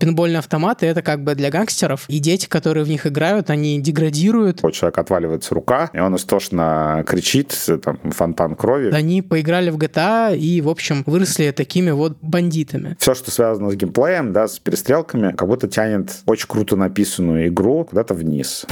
Пинбольные 0.00 0.38
автоматы— 0.38 0.86
это 0.86 1.02
как 1.02 1.22
бы 1.22 1.34
для 1.34 1.50
гангстеров, 1.50 2.06
и 2.08 2.18
дети, 2.20 2.46
которые 2.46 2.84
в 2.84 2.88
них 2.88 3.06
играют, 3.06 3.50
они 3.50 3.78
деградируют. 3.80 4.64
У 4.64 4.70
человека 4.70 5.02
отваливается 5.02 5.54
рука, 5.54 5.90
и 5.92 5.98
он 5.98 6.16
истошно 6.16 7.04
кричит, 7.06 7.54
там, 7.84 7.98
фонтан 8.10 8.56
крови. 8.56 8.90
Они 8.94 9.20
поиграли 9.20 9.68
в 9.68 9.76
GTA 9.76 10.34
и, 10.36 10.62
в 10.62 10.70
общем, 10.70 11.02
выросли 11.06 11.50
такими 11.50 11.90
вот 11.90 12.16
бандитами. 12.22 12.96
Все, 12.98 13.14
что 13.14 13.30
связано 13.30 13.70
с 13.70 13.74
геймплеем, 13.74 14.32
да, 14.32 14.48
с 14.48 14.58
перестрелками, 14.58 15.32
как 15.32 15.46
будто 15.46 15.68
тянет 15.68 16.10
очень 16.24 16.48
круто 16.48 16.76
написанную 16.76 17.48
игру 17.48 17.84
куда-то 17.84 18.14
вниз. 18.14 18.64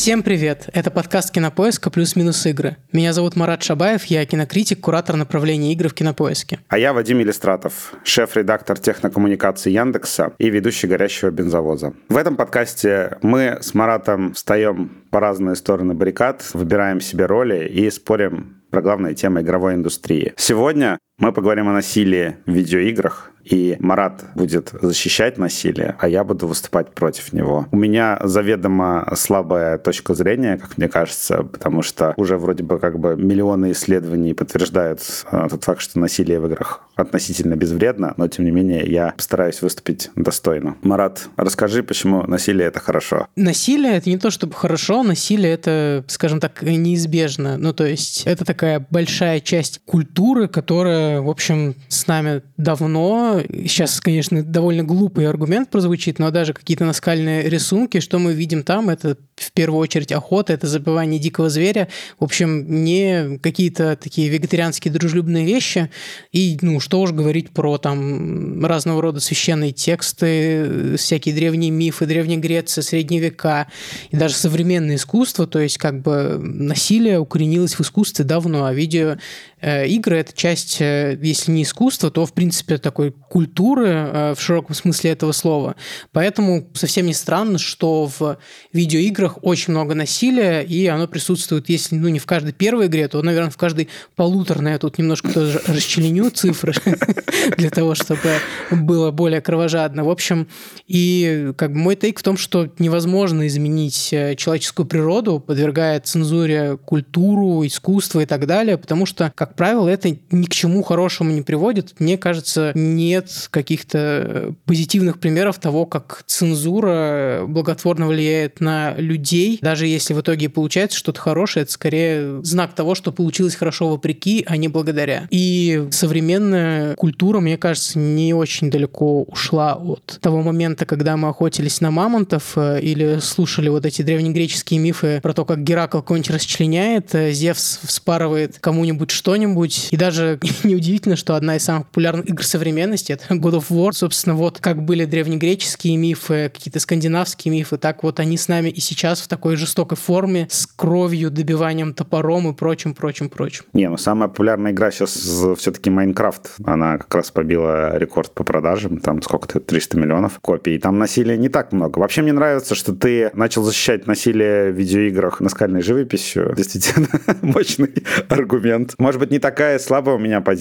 Всем 0.00 0.22
привет! 0.22 0.70
Это 0.72 0.90
подкаст 0.90 1.30
Кинопоиска 1.30 1.90
плюс-минус 1.90 2.46
игры. 2.46 2.78
Меня 2.90 3.12
зовут 3.12 3.36
Марат 3.36 3.62
Шабаев, 3.62 4.06
я 4.06 4.24
кинокритик, 4.24 4.80
куратор 4.80 5.16
направления 5.16 5.74
игры 5.74 5.90
в 5.90 5.94
Кинопоиске. 5.94 6.58
А 6.68 6.78
я 6.78 6.94
Вадим 6.94 7.20
Иллистратов, 7.20 7.92
шеф-редактор 8.02 8.78
технокоммуникации 8.78 9.70
Яндекса 9.70 10.32
и 10.38 10.48
ведущий 10.48 10.86
горящего 10.86 11.30
бензовоза. 11.30 11.92
В 12.08 12.16
этом 12.16 12.36
подкасте 12.36 13.18
мы 13.20 13.58
с 13.60 13.74
Маратом 13.74 14.32
встаем 14.32 15.02
по 15.10 15.20
разные 15.20 15.54
стороны 15.54 15.92
баррикад, 15.92 16.48
выбираем 16.54 17.02
себе 17.02 17.26
роли 17.26 17.68
и 17.68 17.90
спорим 17.90 18.62
про 18.70 18.80
главные 18.80 19.14
темы 19.14 19.42
игровой 19.42 19.74
индустрии. 19.74 20.32
Сегодня 20.38 20.98
мы 21.20 21.32
поговорим 21.32 21.68
о 21.68 21.72
насилии 21.72 22.36
в 22.46 22.50
видеоиграх, 22.50 23.30
и 23.44 23.76
Марат 23.80 24.24
будет 24.34 24.72
защищать 24.80 25.38
насилие, 25.38 25.96
а 25.98 26.08
я 26.08 26.24
буду 26.24 26.46
выступать 26.46 26.92
против 26.92 27.32
него. 27.32 27.66
У 27.70 27.76
меня 27.76 28.18
заведомо 28.22 29.12
слабая 29.16 29.78
точка 29.78 30.14
зрения, 30.14 30.56
как 30.56 30.78
мне 30.78 30.88
кажется, 30.88 31.42
потому 31.42 31.82
что 31.82 32.14
уже 32.16 32.36
вроде 32.36 32.62
бы 32.62 32.78
как 32.78 32.98
бы 32.98 33.16
миллионы 33.16 33.72
исследований 33.72 34.34
подтверждают 34.34 35.00
э, 35.30 35.48
тот 35.50 35.64
факт, 35.64 35.80
что 35.80 35.98
насилие 35.98 36.40
в 36.40 36.46
играх 36.46 36.82
относительно 36.96 37.56
безвредно, 37.56 38.14
но 38.16 38.28
тем 38.28 38.44
не 38.44 38.50
менее 38.50 38.84
я 38.86 39.12
постараюсь 39.16 39.62
выступить 39.62 40.10
достойно. 40.16 40.76
Марат, 40.82 41.28
расскажи, 41.36 41.82
почему 41.82 42.22
насилие 42.26 42.68
это 42.68 42.78
хорошо? 42.78 43.26
Насилие 43.36 43.94
это 43.94 44.10
не 44.10 44.18
то 44.18 44.30
чтобы 44.30 44.54
хорошо, 44.54 45.02
насилие 45.02 45.52
это, 45.52 46.04
скажем 46.08 46.40
так, 46.40 46.62
неизбежно. 46.62 47.56
Ну 47.56 47.72
то 47.72 47.86
есть 47.86 48.26
это 48.26 48.44
такая 48.44 48.86
большая 48.90 49.40
часть 49.40 49.80
культуры, 49.84 50.46
которая, 50.46 51.09
в 51.18 51.28
общем, 51.28 51.74
с 51.88 52.06
нами 52.06 52.42
давно. 52.56 53.40
Сейчас, 53.48 54.00
конечно, 54.00 54.42
довольно 54.42 54.84
глупый 54.84 55.26
аргумент 55.26 55.70
прозвучит, 55.70 56.18
но 56.18 56.30
даже 56.30 56.52
какие-то 56.52 56.84
наскальные 56.84 57.48
рисунки, 57.48 58.00
что 58.00 58.18
мы 58.18 58.32
видим 58.32 58.62
там, 58.62 58.90
это 58.90 59.16
в 59.36 59.52
первую 59.52 59.80
очередь 59.80 60.12
охота, 60.12 60.52
это 60.52 60.66
забывание 60.66 61.18
дикого 61.18 61.48
зверя. 61.48 61.88
В 62.18 62.24
общем, 62.24 62.84
не 62.84 63.38
какие-то 63.38 63.96
такие 63.96 64.28
вегетарианские 64.28 64.92
дружелюбные 64.92 65.44
вещи. 65.46 65.90
И, 66.32 66.58
ну, 66.60 66.80
что 66.80 67.00
уж 67.00 67.12
говорить 67.12 67.50
про 67.50 67.78
там 67.78 68.64
разного 68.64 69.00
рода 69.02 69.20
священные 69.20 69.72
тексты, 69.72 70.96
всякие 70.96 71.34
древние 71.34 71.70
мифы, 71.70 72.06
Древней 72.06 72.36
Греции, 72.36 72.80
Средние 72.82 73.20
века 73.20 73.68
и 74.10 74.16
даже 74.16 74.34
современное 74.34 74.96
искусство. 74.96 75.46
То 75.46 75.60
есть, 75.60 75.78
как 75.78 76.02
бы 76.02 76.38
насилие 76.40 77.18
укоренилось 77.18 77.74
в 77.74 77.80
искусстве 77.80 78.24
давно, 78.24 78.64
а 78.64 78.74
видео 78.74 79.16
Э, 79.60 79.86
это 79.86 80.32
часть, 80.34 80.78
э, 81.00 81.18
если 81.20 81.52
не 81.52 81.62
искусства, 81.62 82.10
то, 82.10 82.26
в 82.26 82.32
принципе, 82.32 82.78
такой 82.78 83.12
культуры 83.12 83.88
э, 83.88 84.34
в 84.34 84.40
широком 84.40 84.74
смысле 84.74 85.10
этого 85.10 85.32
слова. 85.32 85.76
Поэтому 86.12 86.68
совсем 86.74 87.06
не 87.06 87.14
странно, 87.14 87.58
что 87.58 88.10
в 88.18 88.38
видеоиграх 88.72 89.38
очень 89.42 89.72
много 89.72 89.94
насилия, 89.94 90.62
и 90.62 90.86
оно 90.86 91.06
присутствует, 91.08 91.68
если 91.68 91.96
ну, 91.96 92.08
не 92.08 92.18
в 92.18 92.26
каждой 92.26 92.52
первой 92.52 92.86
игре, 92.86 93.08
то, 93.08 93.22
наверное, 93.22 93.50
в 93.50 93.56
каждой 93.56 93.88
полуторной. 94.16 94.72
Я 94.72 94.78
тут 94.78 94.98
немножко 94.98 95.32
тоже 95.32 95.60
расчленю 95.66 96.30
цифры 96.30 96.74
для 97.56 97.70
того, 97.70 97.94
чтобы 97.94 98.38
было 98.70 99.10
более 99.10 99.40
кровожадно. 99.40 100.04
В 100.04 100.10
общем, 100.10 100.48
и 100.86 101.52
как 101.56 101.72
бы 101.72 101.78
мой 101.78 101.96
тейк 101.96 102.20
в 102.20 102.22
том, 102.22 102.36
что 102.36 102.68
невозможно 102.78 103.46
изменить 103.46 104.14
человеческую 104.36 104.86
природу, 104.86 105.40
подвергая 105.40 106.00
цензуре 106.00 106.76
культуру, 106.76 107.66
искусство 107.66 108.20
и 108.20 108.26
так 108.26 108.46
далее, 108.46 108.76
потому 108.76 109.06
что, 109.06 109.32
как 109.34 109.54
правило, 109.54 109.88
это 109.88 110.16
ни 110.30 110.44
к 110.46 110.50
чему 110.50 110.82
хорошему 110.90 111.30
не 111.30 111.42
приводит. 111.42 111.94
Мне 111.98 112.18
кажется, 112.18 112.72
нет 112.74 113.48
каких-то 113.50 114.54
позитивных 114.66 115.18
примеров 115.18 115.58
того, 115.58 115.86
как 115.86 116.24
цензура 116.26 117.44
благотворно 117.46 118.06
влияет 118.06 118.60
на 118.60 118.94
людей. 118.96 119.58
Даже 119.62 119.86
если 119.86 120.14
в 120.14 120.20
итоге 120.20 120.48
получается 120.48 120.98
что-то 120.98 121.20
хорошее, 121.20 121.62
это 121.62 121.72
скорее 121.72 122.44
знак 122.44 122.74
того, 122.74 122.94
что 122.94 123.12
получилось 123.12 123.54
хорошо 123.54 123.88
вопреки, 123.88 124.44
а 124.46 124.56
не 124.56 124.68
благодаря. 124.68 125.26
И 125.30 125.88
современная 125.90 126.94
культура, 126.96 127.40
мне 127.40 127.56
кажется, 127.56 127.98
не 127.98 128.34
очень 128.34 128.70
далеко 128.70 129.22
ушла 129.22 129.74
от 129.74 130.18
того 130.20 130.42
момента, 130.42 130.84
когда 130.84 131.16
мы 131.16 131.28
охотились 131.28 131.80
на 131.80 131.90
мамонтов 131.90 132.52
э, 132.56 132.80
или 132.80 133.20
слушали 133.22 133.68
вот 133.68 133.86
эти 133.86 134.02
древнегреческие 134.02 134.80
мифы 134.80 135.20
про 135.22 135.32
то, 135.32 135.46
как 135.46 135.62
Геракл 135.62 136.00
кого-нибудь 136.00 136.30
расчленяет, 136.30 137.14
э, 137.14 137.32
Зевс 137.32 137.80
вспарывает 137.84 138.58
кому-нибудь 138.60 139.10
что 139.10 139.30
что-нибудь. 139.30 139.88
И 139.92 139.96
даже 139.96 140.40
неудивительно, 140.80 141.16
что 141.16 141.34
одна 141.34 141.56
из 141.56 141.64
самых 141.64 141.86
популярных 141.86 142.28
игр 142.28 142.42
современности— 142.42 143.12
это 143.12 143.34
God 143.34 143.58
of 143.58 143.66
War. 143.70 143.92
Собственно, 143.92 144.34
вот 144.34 144.60
как 144.60 144.82
были 144.82 145.04
древнегреческие 145.04 145.96
мифы, 145.96 146.50
какие-то 146.52 146.80
скандинавские 146.80 147.52
мифы, 147.52 147.76
так 147.76 148.02
вот 148.02 148.18
они 148.18 148.36
с 148.36 148.48
нами 148.48 148.70
и 148.70 148.80
сейчас 148.80 149.20
в 149.20 149.28
такой 149.28 149.56
жестокой 149.56 149.98
форме, 149.98 150.46
с 150.50 150.66
кровью, 150.66 151.30
добиванием 151.30 151.92
топором 151.92 152.48
и 152.48 152.54
прочим, 152.54 152.94
прочим, 152.94 153.28
прочим. 153.28 153.64
Не, 153.74 153.88
ну 153.88 153.98
самая 153.98 154.28
популярная 154.28 154.72
игра 154.72 154.90
сейчас 154.90 155.12
все-таки 155.58 155.90
Майнкрафт. 155.90 156.52
Она 156.64 156.96
как 156.96 157.14
раз 157.14 157.30
побила 157.30 157.96
рекорд 157.98 158.32
по 158.32 158.44
продажам. 158.44 158.98
Там 158.98 159.20
сколько-то, 159.22 159.60
300 159.60 159.98
миллионов 159.98 160.38
копий. 160.40 160.78
Там 160.78 160.98
насилия 160.98 161.36
не 161.36 161.50
так 161.50 161.72
много. 161.72 161.98
Вообще 161.98 162.22
мне 162.22 162.32
нравится, 162.32 162.74
что 162.74 162.94
ты 162.94 163.30
начал 163.34 163.62
защищать 163.62 164.06
насилие 164.06 164.72
в 164.72 164.76
видеоиграх 164.76 165.40
наскальной 165.40 165.82
живописью. 165.82 166.54
Действительно, 166.56 167.08
мощный 167.42 167.92
аргумент. 168.28 168.94
Может 168.98 169.20
быть, 169.20 169.30
не 169.30 169.38
такая 169.38 169.78
слабая 169.78 170.16
у 170.16 170.18
меня 170.18 170.40
позиция. 170.40 170.59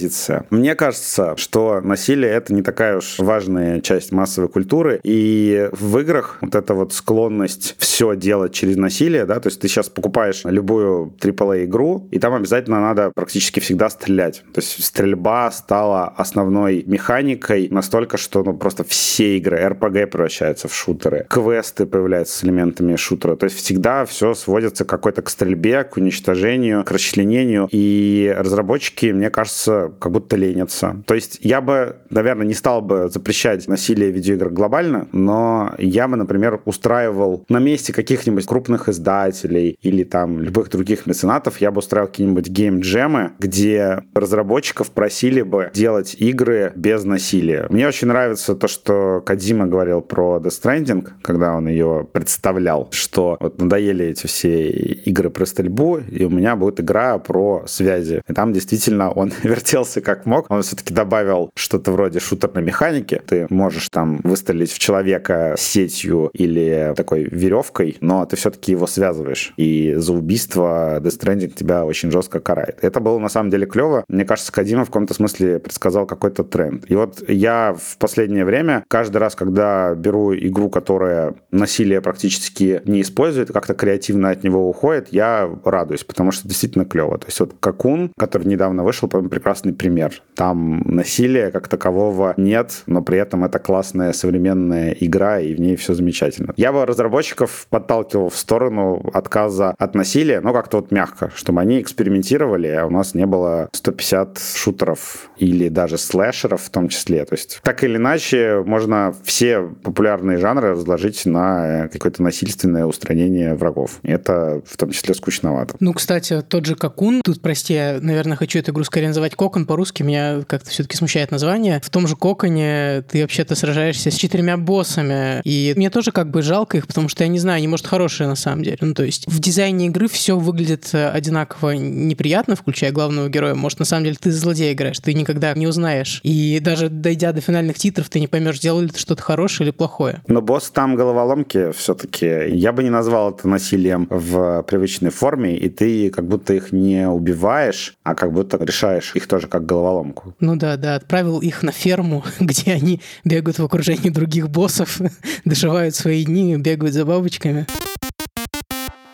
Мне 0.49 0.75
кажется, 0.75 1.35
что 1.37 1.81
насилие— 1.81 2.31
это 2.31 2.53
не 2.53 2.61
такая 2.61 2.97
уж 2.97 3.19
важная 3.19 3.81
часть 3.81 4.11
массовой 4.11 4.49
культуры, 4.49 4.99
и 5.03 5.69
в 5.71 5.97
играх 5.99 6.37
вот 6.41 6.55
эта 6.55 6.73
вот 6.73 6.93
склонность 6.93 7.75
все 7.77 8.15
делать 8.15 8.53
через 8.53 8.75
насилие, 8.77 9.25
да, 9.25 9.39
то 9.39 9.47
есть 9.47 9.59
ты 9.59 9.67
сейчас 9.67 9.89
покупаешь 9.89 10.41
любую 10.45 11.13
AAA-игру, 11.19 12.07
и 12.11 12.19
там 12.19 12.33
обязательно 12.33 12.79
надо 12.81 13.11
практически 13.13 13.59
всегда 13.59 13.89
стрелять. 13.89 14.43
То 14.53 14.61
есть 14.61 14.83
стрельба 14.83 15.51
стала 15.51 16.07
основной 16.07 16.83
механикой 16.85 17.67
настолько, 17.69 18.17
что 18.17 18.43
ну, 18.43 18.53
просто 18.55 18.83
все 18.83 19.37
игры, 19.37 19.59
RPG 19.59 20.07
превращаются 20.07 20.67
в 20.67 20.75
шутеры, 20.75 21.25
квесты 21.29 21.85
появляются 21.85 22.39
с 22.39 22.43
элементами 22.43 22.95
шутера, 22.95 23.35
то 23.35 23.45
есть 23.45 23.57
всегда 23.57 24.05
все 24.05 24.33
сводится 24.33 24.85
какой-то 24.85 25.21
к 25.21 25.29
стрельбе, 25.29 25.83
к 25.83 25.97
уничтожению, 25.97 26.83
к 26.83 26.91
расчленению, 26.91 27.67
и 27.71 28.33
разработчики, 28.37 29.07
мне 29.07 29.29
кажется, 29.29 29.88
как 29.99 30.11
будто 30.11 30.35
ленятся. 30.35 31.03
То 31.05 31.15
есть 31.15 31.39
я 31.41 31.61
бы, 31.61 31.97
наверное, 32.09 32.45
не 32.45 32.53
стал 32.53 32.81
бы 32.81 33.09
запрещать 33.09 33.67
насилие 33.67 34.11
в 34.11 34.15
видеоиграх 34.15 34.53
глобально, 34.53 35.07
но 35.11 35.73
я 35.77 36.07
бы, 36.07 36.15
например, 36.15 36.61
устраивал 36.65 37.45
на 37.49 37.59
месте 37.59 37.93
каких-нибудь 37.93 38.45
крупных 38.45 38.89
издателей 38.89 39.77
или 39.81 40.03
там 40.03 40.39
любых 40.39 40.69
других 40.69 41.05
меценатов, 41.05 41.61
я 41.61 41.71
бы 41.71 41.79
устраивал 41.79 42.09
какие-нибудь 42.09 42.49
гейм-джемы, 42.49 43.31
где 43.39 44.03
разработчиков 44.13 44.91
просили 44.91 45.41
бы 45.41 45.71
делать 45.73 46.15
игры 46.19 46.71
без 46.75 47.03
насилия. 47.03 47.67
Мне 47.69 47.87
очень 47.87 48.07
нравится 48.07 48.55
то, 48.55 48.67
что 48.67 49.21
Кадима 49.25 49.67
говорил 49.67 50.01
про 50.01 50.37
Death 50.37 50.61
Stranding, 50.61 51.07
когда 51.21 51.55
он 51.55 51.67
ее 51.67 52.07
представлял, 52.11 52.89
что 52.91 53.37
вот 53.39 53.59
надоели 53.59 54.05
эти 54.05 54.27
все 54.27 54.69
игры 54.69 55.29
про 55.29 55.45
стрельбу, 55.45 55.97
и 55.97 56.23
у 56.23 56.29
меня 56.29 56.55
будет 56.55 56.79
игра 56.79 57.17
про 57.17 57.63
связи. 57.67 58.21
И 58.27 58.33
там 58.33 58.53
действительно 58.53 59.11
он 59.11 59.31
вертелся 59.79 60.01
как 60.01 60.25
мог. 60.25 60.45
Он 60.49 60.61
все-таки 60.61 60.93
добавил 60.93 61.51
что-то 61.55 61.91
вроде 61.91 62.19
шутерной 62.19 62.63
механики. 62.63 63.21
Ты 63.25 63.47
можешь 63.49 63.89
там 63.89 64.19
выстрелить 64.23 64.71
в 64.71 64.79
человека 64.79 65.55
сетью 65.57 66.29
или 66.33 66.93
такой 66.95 67.23
веревкой, 67.23 67.97
но 68.01 68.25
ты 68.25 68.35
все-таки 68.35 68.71
его 68.71 68.87
связываешь. 68.87 69.53
И 69.57 69.93
за 69.95 70.13
убийство 70.13 70.99
Death 70.99 71.19
Stranding 71.19 71.53
тебя 71.55 71.85
очень 71.85 72.11
жестко 72.11 72.39
карает. 72.39 72.79
Это 72.81 72.99
было 72.99 73.19
на 73.19 73.29
самом 73.29 73.49
деле 73.49 73.65
клево. 73.65 74.03
Мне 74.07 74.25
кажется, 74.25 74.51
Кадима 74.51 74.83
в 74.83 74.87
каком-то 74.87 75.13
смысле 75.13 75.59
предсказал 75.59 76.05
какой-то 76.05 76.43
тренд. 76.43 76.89
И 76.91 76.95
вот 76.95 77.23
я 77.29 77.75
в 77.79 77.97
последнее 77.97 78.45
время 78.45 78.83
каждый 78.87 79.17
раз, 79.17 79.35
когда 79.35 79.95
беру 79.95 80.35
игру, 80.35 80.69
которая 80.69 81.35
насилие 81.51 82.01
практически 82.01 82.81
не 82.85 83.01
использует, 83.01 83.51
как-то 83.51 83.73
креативно 83.73 84.29
от 84.29 84.43
него 84.43 84.69
уходит, 84.69 85.09
я 85.11 85.49
радуюсь, 85.63 86.03
потому 86.03 86.31
что 86.31 86.47
действительно 86.47 86.85
клево. 86.85 87.17
То 87.17 87.27
есть 87.27 87.39
вот 87.39 87.55
Какун, 87.59 88.11
который 88.17 88.47
недавно 88.47 88.83
вышел, 88.83 89.07
по-моему, 89.07 89.29
прекрасный 89.29 89.68
обратный 89.69 89.73
пример. 89.73 90.21
Там 90.35 90.81
насилия 90.85 91.51
как 91.51 91.67
такового 91.67 92.33
нет, 92.37 92.83
но 92.85 93.01
при 93.01 93.17
этом 93.17 93.43
это 93.43 93.59
классная 93.59 94.13
современная 94.13 94.91
игра, 94.91 95.39
и 95.39 95.53
в 95.53 95.59
ней 95.59 95.75
все 95.75 95.93
замечательно. 95.93 96.53
Я 96.55 96.71
бы 96.71 96.85
разработчиков 96.85 97.67
подталкивал 97.69 98.29
в 98.29 98.37
сторону 98.37 99.09
отказа 99.13 99.75
от 99.77 99.95
насилия, 99.95 100.39
но 100.41 100.53
как-то 100.53 100.77
вот 100.77 100.91
мягко, 100.91 101.31
чтобы 101.35 101.61
они 101.61 101.81
экспериментировали, 101.81 102.67
а 102.67 102.85
у 102.85 102.89
нас 102.89 103.15
не 103.15 103.25
было 103.25 103.69
150 103.73 104.39
шутеров 104.55 105.29
или 105.37 105.69
даже 105.69 105.97
слэшеров 105.97 106.61
в 106.61 106.69
том 106.69 106.87
числе. 106.87 107.25
То 107.25 107.35
есть 107.35 107.59
так 107.63 107.83
или 107.83 107.97
иначе 107.97 108.63
можно 108.65 109.13
все 109.23 109.61
популярные 109.61 110.37
жанры 110.37 110.71
разложить 110.71 111.25
на 111.25 111.89
какое-то 111.91 112.23
насильственное 112.23 112.85
устранение 112.85 113.55
врагов. 113.55 113.99
Это 114.03 114.61
в 114.65 114.77
том 114.77 114.91
числе 114.91 115.13
скучновато. 115.13 115.75
Ну, 115.79 115.93
кстати, 115.93 116.41
тот 116.47 116.65
же 116.65 116.75
Какун, 116.75 117.21
тут, 117.21 117.41
прости, 117.41 117.73
я, 117.73 117.99
наверное, 118.01 118.37
хочу 118.37 118.59
эту 118.59 118.71
игру 118.71 118.85
скорее 118.85 119.07
называть 119.07 119.35
Кокон 119.35 119.58
по-русски, 119.65 120.03
меня 120.03 120.41
как-то 120.47 120.69
все-таки 120.69 120.97
смущает 120.97 121.31
название. 121.31 121.81
В 121.83 121.89
том 121.89 122.07
же 122.07 122.15
Коконе 122.15 123.03
ты 123.09 123.21
вообще-то 123.21 123.55
сражаешься 123.55 124.11
с 124.11 124.15
четырьмя 124.15 124.57
боссами, 124.57 125.41
и 125.43 125.73
мне 125.75 125.89
тоже 125.89 126.11
как 126.11 126.29
бы 126.29 126.41
жалко 126.41 126.77
их, 126.77 126.87
потому 126.87 127.09
что 127.09 127.23
я 127.23 127.27
не 127.29 127.39
знаю, 127.39 127.57
они, 127.57 127.67
может, 127.67 127.87
хорошие 127.87 128.27
на 128.27 128.35
самом 128.35 128.63
деле. 128.63 128.77
Ну, 128.81 128.93
то 128.93 129.03
есть 129.03 129.27
в 129.27 129.39
дизайне 129.39 129.87
игры 129.87 130.07
все 130.07 130.37
выглядит 130.37 130.89
э, 130.93 131.09
одинаково 131.09 131.71
неприятно, 131.71 132.55
включая 132.55 132.91
главного 132.91 133.29
героя. 133.29 133.55
Может, 133.55 133.79
на 133.79 133.85
самом 133.85 134.05
деле 134.05 134.17
ты 134.19 134.31
злодей 134.31 134.73
играешь, 134.73 134.99
ты 134.99 135.13
никогда 135.13 135.53
не 135.53 135.67
узнаешь. 135.67 136.21
И 136.23 136.59
даже 136.61 136.89
дойдя 136.89 137.31
до 137.31 137.41
финальных 137.41 137.77
титров, 137.77 138.09
ты 138.09 138.19
не 138.19 138.27
поймешь, 138.27 138.59
делали 138.59 138.87
ты 138.87 138.99
что-то 138.99 139.21
хорошее 139.21 139.69
или 139.69 139.75
плохое. 139.75 140.21
Но 140.27 140.41
босс 140.41 140.69
там 140.69 140.95
головоломки 140.95 141.71
все-таки. 141.71 142.25
Я 142.49 142.71
бы 142.71 142.83
не 142.83 142.89
назвал 142.89 143.31
это 143.31 143.47
насилием 143.47 144.07
в 144.09 144.63
привычной 144.63 145.11
форме, 145.11 145.57
и 145.57 145.69
ты 145.69 146.09
как 146.09 146.27
будто 146.27 146.53
их 146.53 146.71
не 146.71 147.07
убиваешь, 147.07 147.95
а 148.03 148.15
как 148.15 148.33
будто 148.33 148.57
решаешь 148.57 149.15
их 149.15 149.27
тоже 149.27 149.47
как 149.49 149.65
головоломку. 149.65 150.33
Ну 150.39 150.55
да, 150.55 150.77
да, 150.77 150.95
отправил 150.95 151.39
их 151.39 151.63
на 151.63 151.71
ферму, 151.71 152.23
где 152.39 152.73
они 152.73 153.01
бегают 153.25 153.59
в 153.59 153.63
окружении 153.63 154.09
других 154.09 154.49
боссов, 154.49 155.01
доживают 155.45 155.95
свои 155.95 156.23
дни, 156.23 156.55
бегают 156.57 156.93
за 156.93 157.05
бабочками. 157.05 157.67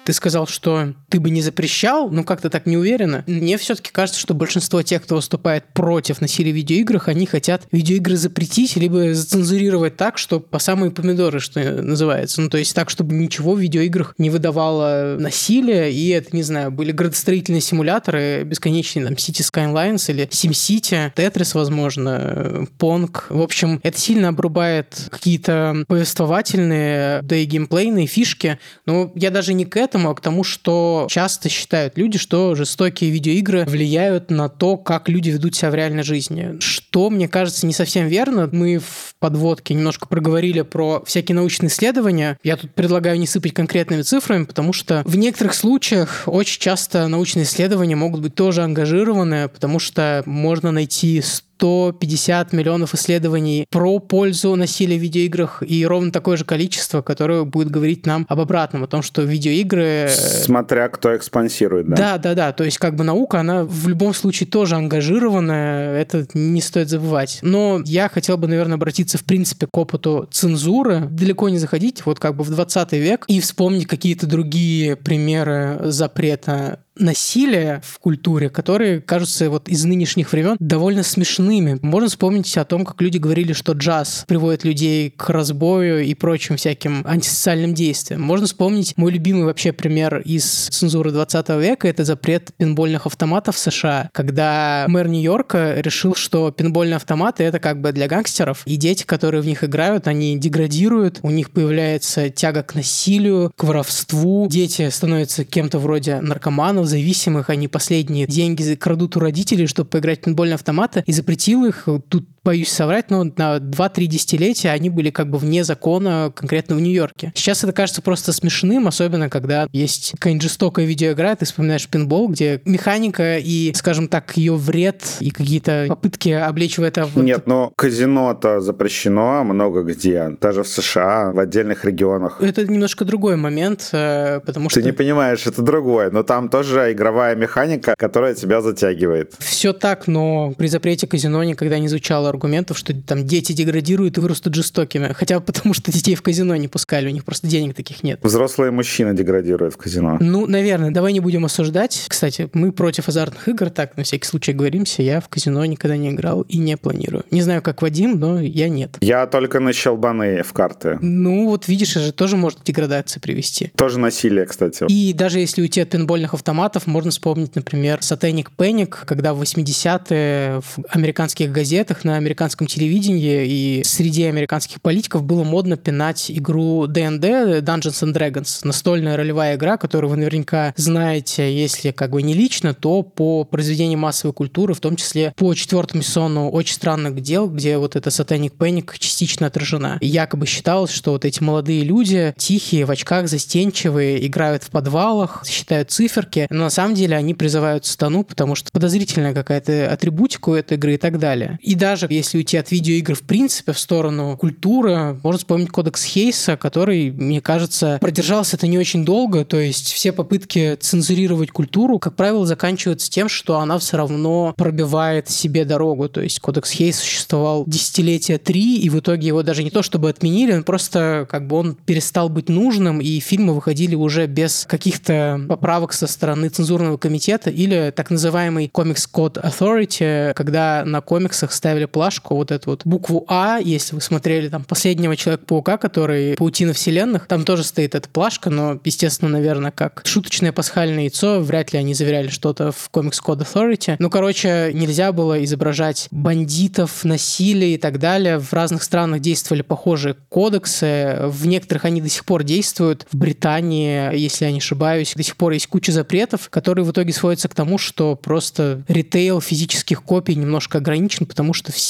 Ты 0.06 0.14
сказал, 0.14 0.48
что 0.48 0.94
ты 1.10 1.20
бы 1.20 1.32
не 1.32 1.42
запрещал, 1.42 2.10
но 2.10 2.24
как-то 2.24 2.50
так 2.50 2.68
не 2.68 2.78
уверенно. 2.78 3.24
Мне 3.26 3.58
все-таки 3.58 3.90
кажется, 3.92 4.22
что 4.22 4.36
большинство 4.36 4.84
тех, 4.84 5.04
кто 5.04 5.16
выступает 5.16 5.66
против 5.74 6.22
насилия 6.22 6.52
в 6.52 6.56
видеоиграх, 6.56 7.08
они 7.08 7.26
хотят 7.26 7.64
видеоигры 7.72 8.16
запретить, 8.16 8.76
либо 8.76 9.14
зацензурировать 9.14 9.98
так, 9.98 10.18
что 10.18 10.40
по 10.40 10.60
самые 10.60 10.92
помидоры, 10.92 11.40
что 11.40 11.60
называется. 11.82 12.42
Ну, 12.42 12.50
то 12.50 12.58
есть 12.60 12.76
так, 12.76 12.92
чтобы 12.92 13.16
ничего 13.16 13.56
в 13.56 13.60
видеоиграх 13.60 14.14
не 14.20 14.30
выдавало 14.30 15.18
насилия, 15.20 15.92
и 15.92 16.10
это, 16.10 16.36
не 16.36 16.44
знаю, 16.44 16.72
были 16.72 16.92
градостроительные 16.92 17.62
симуляторы 17.62 18.44
бесконечные, 18.44 19.06
там, 19.06 19.16
City 19.16 19.42
Skylines 19.42 20.12
или 20.12 20.28
SimCity, 20.28 21.14
Tetris, 21.16 21.52
возможно, 21.56 22.68
Pong. 22.78 23.12
В 23.30 23.42
общем, 23.42 23.80
это 23.82 24.00
сильно 24.00 24.30
обрубает 24.30 25.10
какие-то 25.10 25.84
повествовательные, 25.88 27.22
да 27.24 27.36
и 27.36 27.46
геймплейные 27.46 28.06
фишки, 28.06 28.60
но 28.86 29.12
я 29.16 29.32
даже 29.32 29.54
не 29.54 29.66
к 29.66 29.78
этому 29.78 29.95
этому, 29.96 30.10
а 30.10 30.16
к 30.16 30.22
тому, 30.22 30.44
что 30.44 31.08
часто 31.10 31.48
считают 31.48 31.98
люди, 31.98 32.18
что 32.18 32.54
жестокие 32.56 33.12
видеоигры 33.12 33.64
влияют 33.66 34.30
на 34.30 34.50
то, 34.50 34.76
как 34.76 35.08
люди 35.08 35.30
ведут 35.30 35.56
себя 35.56 35.72
в 35.72 35.76
реальной 35.76 36.04
жизни. 36.04 36.58
Что, 36.60 37.10
мне 37.10 37.28
кажется, 37.28 37.66
не 37.66 37.74
совсем 37.74 38.08
верно. 38.08 38.50
Мы 38.52 38.80
в 38.80 39.16
подводке 39.20 39.74
немножко 39.74 40.08
проговорили 40.08 40.62
про 40.62 41.02
всякие 41.06 41.36
научные 41.36 41.70
исследования. 41.70 42.38
Я 42.44 42.58
тут 42.58 42.74
предлагаю 42.74 43.18
не 43.20 43.28
сыпать 43.28 43.54
конкретными 43.54 44.02
цифрами, 44.02 44.44
потому 44.44 44.74
что 44.74 45.02
в 45.06 45.16
некоторых 45.16 45.54
случаях 45.54 46.24
очень 46.26 46.60
часто 46.60 47.08
научные 47.08 47.44
исследования 47.44 47.96
могут 47.96 48.22
быть 48.22 48.36
тоже 48.36 48.64
ангажированы, 48.64 49.48
потому 49.48 49.80
что 49.80 50.24
можно 50.26 50.72
найти 50.72 51.24
150 51.58 52.54
миллионов 52.54 52.94
исследований 52.94 53.66
про 53.70 54.00
пользу 54.00 54.56
насилия 54.56 54.98
в 54.98 55.02
видеоиграх 55.02 55.64
и 55.66 55.86
ровно 55.86 56.12
такое 56.12 56.38
же 56.38 56.46
количество, 56.46 57.02
которое 57.02 57.44
будет 57.44 57.70
говорить 57.70 58.06
нам 58.06 58.26
об 58.30 58.40
обратном, 58.40 58.84
о 58.84 58.88
том, 58.88 59.02
что 59.02 59.22
видеоигры... 59.22 60.10
Смотря 60.10 60.90
кто 60.90 61.14
их 61.14 61.24
спонсирует, 61.24 61.88
да? 61.88 61.96
Да, 61.96 62.18
да, 62.18 62.36
да. 62.36 62.52
То 62.52 62.64
есть 62.64 62.78
как 62.78 62.96
бы 62.96 63.04
наука, 63.04 63.40
она 63.40 63.64
в 63.64 63.88
любом 63.88 64.14
случае 64.14 64.48
тоже 64.48 64.76
ангажированная, 64.76 66.00
это 66.00 66.28
не 66.34 66.62
стоит 66.62 66.90
забывать. 66.90 67.40
Но 67.42 67.82
я 67.86 68.10
хотел 68.10 68.38
бы, 68.38 68.48
наверное, 68.48 68.76
обратиться 68.76 69.18
в 69.18 69.24
принципе 69.24 69.68
к 69.68 69.78
опыту 69.78 70.28
цензуры, 70.32 71.08
далеко 71.10 71.50
не 71.50 71.58
заходить, 71.58 72.06
вот 72.06 72.20
как 72.20 72.36
бы 72.36 72.44
в 72.44 72.50
20 72.50 72.92
век 72.94 73.26
и 73.28 73.40
вспомнить 73.40 73.88
какие-то 73.88 74.28
другие 74.28 74.96
примеры 74.96 75.80
запрета 75.84 76.80
насилия 76.98 77.82
в 77.86 78.00
культуре, 78.00 78.50
которые 78.50 79.02
кажутся 79.02 79.50
вот 79.50 79.68
из 79.68 79.84
нынешних 79.86 80.32
времен 80.32 80.56
довольно 80.60 81.04
смешными. 81.04 81.80
Можно 81.82 82.10
вспомнить 82.10 82.56
о 82.58 82.66
том, 82.66 82.86
как 82.86 83.02
люди 83.02 83.18
говорили, 83.18 83.54
что 83.54 83.74
джаз 83.74 84.26
приводит 84.28 84.64
людей 84.64 85.12
к 85.12 85.30
разбою 85.30 86.04
и 86.04 86.14
прочим 86.14 86.58
всяким 86.58 87.04
антисоциальным 87.06 87.74
действиям. 87.74 88.22
Можно 88.22 88.48
вспомнить 88.48 88.98
мой 88.98 89.12
любимый 89.12 89.46
вообще 89.46 89.72
пример 89.72 90.20
из 90.20 90.44
цензуры 90.70 91.12
20 91.12 91.50
века, 91.50 91.88
это 91.88 92.04
запрет 92.04 92.52
пинбольных 92.58 93.06
автоматов 93.06 93.56
в 93.56 93.60
США, 93.60 94.10
когда 94.14 94.86
мэр 94.88 95.08
Нью-Йорка 95.08 95.82
решил, 95.82 96.16
что 96.16 96.52
пинбольные 96.52 96.96
автоматы 96.96 97.44
это 97.44 97.60
как 97.60 97.82
бы 97.82 97.92
для 97.92 98.08
гангстеров, 98.08 98.64
и 98.66 98.76
дети, 98.76 99.04
которые 99.04 99.42
в 99.42 99.46
них 99.46 99.64
играют, 99.64 100.08
они 100.08 100.38
деградируют, 100.38 101.20
у 101.22 101.30
них 101.30 101.52
появляется 101.52 102.30
тяга 102.30 102.64
к 102.64 102.76
насилию, 102.76 103.52
к 103.56 103.64
воровству, 103.64 104.48
дети 104.50 104.90
становятся 104.90 105.44
кем-то 105.44 105.80
вроде 105.80 106.22
наркоманов, 106.22 106.85
зависимых, 106.86 107.50
они 107.50 107.68
последние 107.68 108.28
деньги 108.28 108.76
крадут 108.76 109.18
у 109.18 109.20
родителей, 109.20 109.68
чтобы 109.68 109.90
поиграть 109.90 110.20
в 110.20 110.24
пинбольные 110.24 110.56
автоматы, 110.56 111.04
и 111.06 111.12
запретил 111.12 111.66
их. 111.66 111.88
Тут 112.10 112.28
боюсь 112.46 112.70
соврать, 112.70 113.10
но 113.10 113.24
на 113.24 113.58
2-3 113.58 114.06
десятилетия 114.06 114.70
они 114.70 114.90
были 114.92 115.10
как 115.10 115.30
бы 115.30 115.40
вне 115.40 115.64
закона 115.64 116.32
конкретно 116.34 116.76
в 116.76 116.80
Нью-Йорке. 116.80 117.34
Сейчас 117.36 117.64
это 117.64 117.74
кажется 117.74 118.04
просто 118.04 118.32
смешным, 118.32 118.88
особенно 118.88 119.30
когда 119.30 119.68
есть 119.74 120.12
какая-нибудь 120.12 120.44
жестокая 120.44 120.86
видеоигра, 120.86 121.36
ты 121.36 121.46
вспоминаешь 121.46 121.88
пинбол, 121.90 122.30
где 122.30 122.62
механика 122.66 123.40
и, 123.40 123.74
скажем 123.74 124.08
так, 124.08 124.38
ее 124.38 124.56
вред 124.56 125.04
и 125.20 125.32
какие-то 125.32 125.86
попытки 125.90 126.30
облечь 126.30 126.78
в 126.78 126.84
это... 126.84 127.10
Нет, 127.16 127.48
но 127.48 127.74
казино-то 127.76 128.62
запрещено 128.62 129.44
много 129.44 129.82
где, 129.82 130.38
даже 130.40 130.64
в 130.64 130.68
США, 130.68 131.32
в 131.32 131.40
отдельных 131.40 131.84
регионах. 131.84 132.42
Это 132.42 132.64
немножко 132.66 133.06
другой 133.06 133.38
момент, 133.38 133.90
э, 133.92 134.40
потому 134.46 134.70
что... 134.70 134.80
Ты 134.80 134.86
не 134.86 134.94
понимаешь, 134.94 135.48
это 135.48 135.64
другое, 135.64 136.12
но 136.12 136.22
там 136.22 136.50
тоже 136.50 136.92
игровая 136.92 137.36
механика, 137.36 137.96
которая 137.98 138.36
тебя 138.36 138.62
затягивает. 138.62 139.34
Все 139.40 139.74
так, 139.74 140.08
но 140.08 140.54
при 140.56 140.68
запрете 140.68 141.08
казино 141.08 141.44
никогда 141.44 141.80
не 141.80 141.88
звучало 141.88 142.35
аргументов, 142.36 142.78
что 142.78 142.94
там 142.94 143.26
дети 143.26 143.54
деградируют 143.54 144.18
и 144.18 144.22
вырастут 144.22 144.56
жестокими. 144.56 145.14
Хотя 145.14 145.40
потому, 145.40 145.74
что 145.74 145.92
детей 145.92 146.16
в 146.16 146.22
казино 146.22 146.56
не 146.56 146.68
пускали, 146.68 147.08
у 147.08 147.12
них 147.12 147.26
просто 147.26 147.48
денег 147.48 147.76
таких 147.76 148.04
нет. 148.04 148.20
Взрослые 148.22 148.72
мужчины 148.72 149.16
деградируют 149.16 149.74
в 149.74 149.78
казино. 149.78 150.18
Ну, 150.20 150.46
наверное, 150.48 150.92
давай 150.92 151.14
не 151.14 151.20
будем 151.20 151.46
осуждать. 151.46 152.06
Кстати, 152.08 152.50
мы 152.54 152.72
против 152.72 153.08
азартных 153.08 153.48
игр, 153.48 153.70
так, 153.70 153.98
на 153.98 154.04
всякий 154.04 154.26
случай 154.26 154.54
говоримся. 154.54 155.02
Я 155.02 155.20
в 155.20 155.30
казино 155.30 155.66
никогда 155.66 155.98
не 155.98 156.10
играл 156.12 156.42
и 156.44 156.58
не 156.58 156.78
планирую. 156.78 157.24
Не 157.32 157.42
знаю, 157.42 157.62
как 157.62 157.82
Вадим, 157.82 158.20
но 158.20 158.40
я 158.40 158.70
нет. 158.70 158.98
Я 159.02 159.26
только 159.28 159.60
на 159.60 159.74
щелбаны 159.74 160.44
в 160.44 160.54
карты. 160.54 160.98
Ну, 161.02 161.48
вот 161.48 161.68
видишь, 161.68 161.96
это 161.96 162.06
же 162.06 162.12
тоже 162.12 162.38
может 162.38 162.60
к 162.60 162.64
деградации 162.64 163.20
привести. 163.20 163.72
Тоже 163.76 164.00
насилие, 164.00 164.46
кстати. 164.46 164.86
И 164.90 165.14
даже 165.14 165.40
если 165.40 165.62
уйти 165.62 165.82
от 165.82 165.90
пинбольных 165.90 166.34
автоматов, 166.34 166.88
можно 166.88 167.12
вспомнить, 167.12 167.56
например, 167.56 168.00
Satanic 168.00 168.48
Panic, 168.58 168.96
когда 169.06 169.34
в 169.34 169.42
80-е 169.42 170.62
в 170.62 170.78
американских 170.90 171.52
газетах 171.52 172.04
на 172.04 172.18
американском 172.26 172.66
телевидении 172.68 173.46
и 173.46 173.84
среди 173.84 174.24
американских 174.24 174.82
политиков 174.82 175.24
было 175.24 175.44
модно 175.44 175.78
пинать 175.78 176.32
игру 176.32 176.88
D&D, 176.88 177.60
Dungeons 177.60 178.04
and 178.04 178.14
Dragons, 178.14 178.62
настольная 178.64 179.16
ролевая 179.16 179.56
игра, 179.56 179.78
которую 179.78 180.10
вы 180.10 180.18
наверняка 180.18 180.74
знаете, 180.76 181.56
если 181.56 181.92
как 181.92 182.12
бы 182.12 182.24
не 182.24 182.34
лично, 182.34 182.74
то 182.74 183.04
по 183.04 183.44
произведению 183.44 184.00
массовой 184.00 184.34
культуры, 184.34 184.74
в 184.74 184.80
том 184.80 184.96
числе 184.96 185.34
по 185.36 185.54
четвертому 185.54 186.02
сезону 186.02 186.50
«Очень 186.50 186.76
странных 186.76 187.22
дел», 187.22 187.48
где 187.48 187.78
вот 187.78 187.96
эта 187.96 188.10
Satanic 188.10 188.54
Panic 188.58 188.94
частично 188.98 189.48
отражена. 189.48 189.98
И 190.02 190.08
якобы 190.08 190.48
считалось, 190.48 190.92
что 190.92 191.12
вот 191.12 191.26
эти 191.26 191.44
молодые 191.44 191.84
люди, 191.84 192.34
тихие, 192.38 192.86
в 192.86 192.92
очках, 192.92 193.28
застенчивые, 193.28 194.26
играют 194.26 194.64
в 194.64 194.72
подвалах, 194.72 195.44
считают 195.48 195.92
циферки, 195.92 196.48
но 196.50 196.64
на 196.64 196.70
самом 196.70 196.96
деле 196.96 197.16
они 197.16 197.34
призывают 197.34 197.86
сатану, 197.86 198.24
потому 198.24 198.56
что 198.56 198.72
подозрительная 198.72 199.34
какая-то 199.34 199.92
атрибутика 199.92 200.50
у 200.50 200.54
этой 200.54 200.78
игры 200.78 200.96
и 200.96 200.98
так 200.98 201.20
далее. 201.20 201.60
И 201.62 201.76
даже 201.76 202.08
если 202.16 202.38
уйти 202.38 202.58
от 202.58 202.72
видеоигр 202.72 203.16
в 203.16 203.22
принципе 203.22 203.74
в 203.74 203.80
сторону 203.80 204.38
культуры, 204.38 205.18
можно 205.24 205.38
вспомнить 205.38 205.70
кодекс 205.70 206.04
Хейса, 206.04 206.58
который, 206.58 207.12
мне 207.12 207.42
кажется, 207.42 207.98
продержался 208.02 208.56
это 208.56 208.68
не 208.68 208.78
очень 208.78 209.06
долго, 209.06 209.46
то 209.46 209.58
есть 209.58 209.92
все 209.92 210.12
попытки 210.12 210.76
цензурировать 210.80 211.52
культуру, 211.52 212.00
как 212.00 212.16
правило, 212.16 212.46
заканчиваются 212.46 213.10
тем, 213.10 213.30
что 213.30 213.60
она 213.60 213.78
все 213.80 213.98
равно 213.98 214.54
пробивает 214.58 215.30
себе 215.30 215.66
дорогу, 215.66 216.10
то 216.10 216.22
есть 216.22 216.40
кодекс 216.40 216.72
Хейса 216.72 217.02
существовал 217.02 217.64
десятилетия 217.68 218.38
три, 218.38 218.78
и 218.78 218.90
в 218.90 219.00
итоге 219.00 219.28
его 219.28 219.44
даже 219.44 219.64
не 219.64 219.72
то 219.72 219.82
чтобы 219.82 220.10
отменили, 220.10 220.54
он 220.54 220.64
просто 220.64 221.28
как 221.30 221.48
бы 221.48 221.58
он 221.58 221.76
перестал 221.76 222.30
быть 222.30 222.50
нужным, 222.50 223.02
и 223.02 223.20
фильмы 223.20 223.54
выходили 223.54 223.96
уже 223.96 224.28
без 224.28 224.66
каких-то 224.68 225.42
поправок 225.48 225.94
со 225.94 226.08
стороны 226.08 226.50
цензурного 226.50 226.98
комитета 226.98 227.50
или 227.50 227.92
так 227.96 228.10
называемый 228.10 228.68
Code 228.76 229.42
Authority, 229.42 230.34
когда 230.34 230.84
на 230.86 231.02
комиксах 231.02 231.52
ставили 231.52 231.86
плашку, 231.96 232.36
вот 232.36 232.52
эту 232.52 232.72
вот 232.72 232.82
букву 232.84 233.24
А, 233.30 233.58
если 233.58 233.96
вы 233.96 234.02
смотрели 234.02 234.50
там 234.50 234.66
последнего 234.66 235.16
Человека-паука, 235.16 235.78
который 235.78 236.36
Паутина 236.36 236.74
вселенных, 236.74 237.26
там 237.26 237.46
тоже 237.46 237.64
стоит 237.64 237.96
эта 237.96 238.10
плашка, 238.10 238.50
но, 238.50 238.78
естественно, 238.84 239.32
наверное, 239.32 239.72
как 239.72 240.02
шуточное 240.04 240.52
пасхальное 240.52 241.04
яйцо, 241.04 241.40
вряд 241.40 241.72
ли 241.72 241.80
они 241.80 241.94
заверяли 241.94 242.28
что-то 242.28 242.74
в 242.74 242.90
Comics 242.92 243.22
Code 243.26 243.48
Authority. 243.48 243.96
Ну, 244.00 244.10
короче, 244.10 244.72
нельзя 244.74 245.14
было 245.14 245.42
изображать 245.46 246.10
бандитов, 246.12 247.06
насилие 247.06 247.76
и 247.76 247.78
так 247.78 247.98
далее. 247.98 248.40
В 248.40 248.52
разных 248.52 248.84
странах 248.84 249.22
действовали 249.22 249.62
похожие 249.62 250.18
кодексы. 250.28 251.20
В 251.22 251.48
некоторых 251.48 251.86
они 251.86 252.02
до 252.02 252.10
сих 252.10 252.26
пор 252.26 252.44
действуют. 252.44 253.08
В 253.10 253.16
Британии, 253.16 254.14
если 254.18 254.44
я 254.44 254.52
не 254.52 254.58
ошибаюсь, 254.58 255.14
до 255.16 255.24
сих 255.24 255.38
пор 255.38 255.54
есть 255.54 255.68
куча 255.68 255.94
запретов, 255.94 256.50
которые 256.50 256.84
в 256.84 256.92
итоге 256.92 257.14
сводятся 257.14 257.48
к 257.48 257.56
тому, 257.56 257.78
что 257.78 258.18
просто 258.18 258.84
ритейл 258.90 259.40
физических 259.40 260.04
копий 260.04 260.36
немножко 260.36 260.80
ограничен, 260.80 261.26
потому 261.26 261.54
что 261.54 261.72
все 261.72 261.85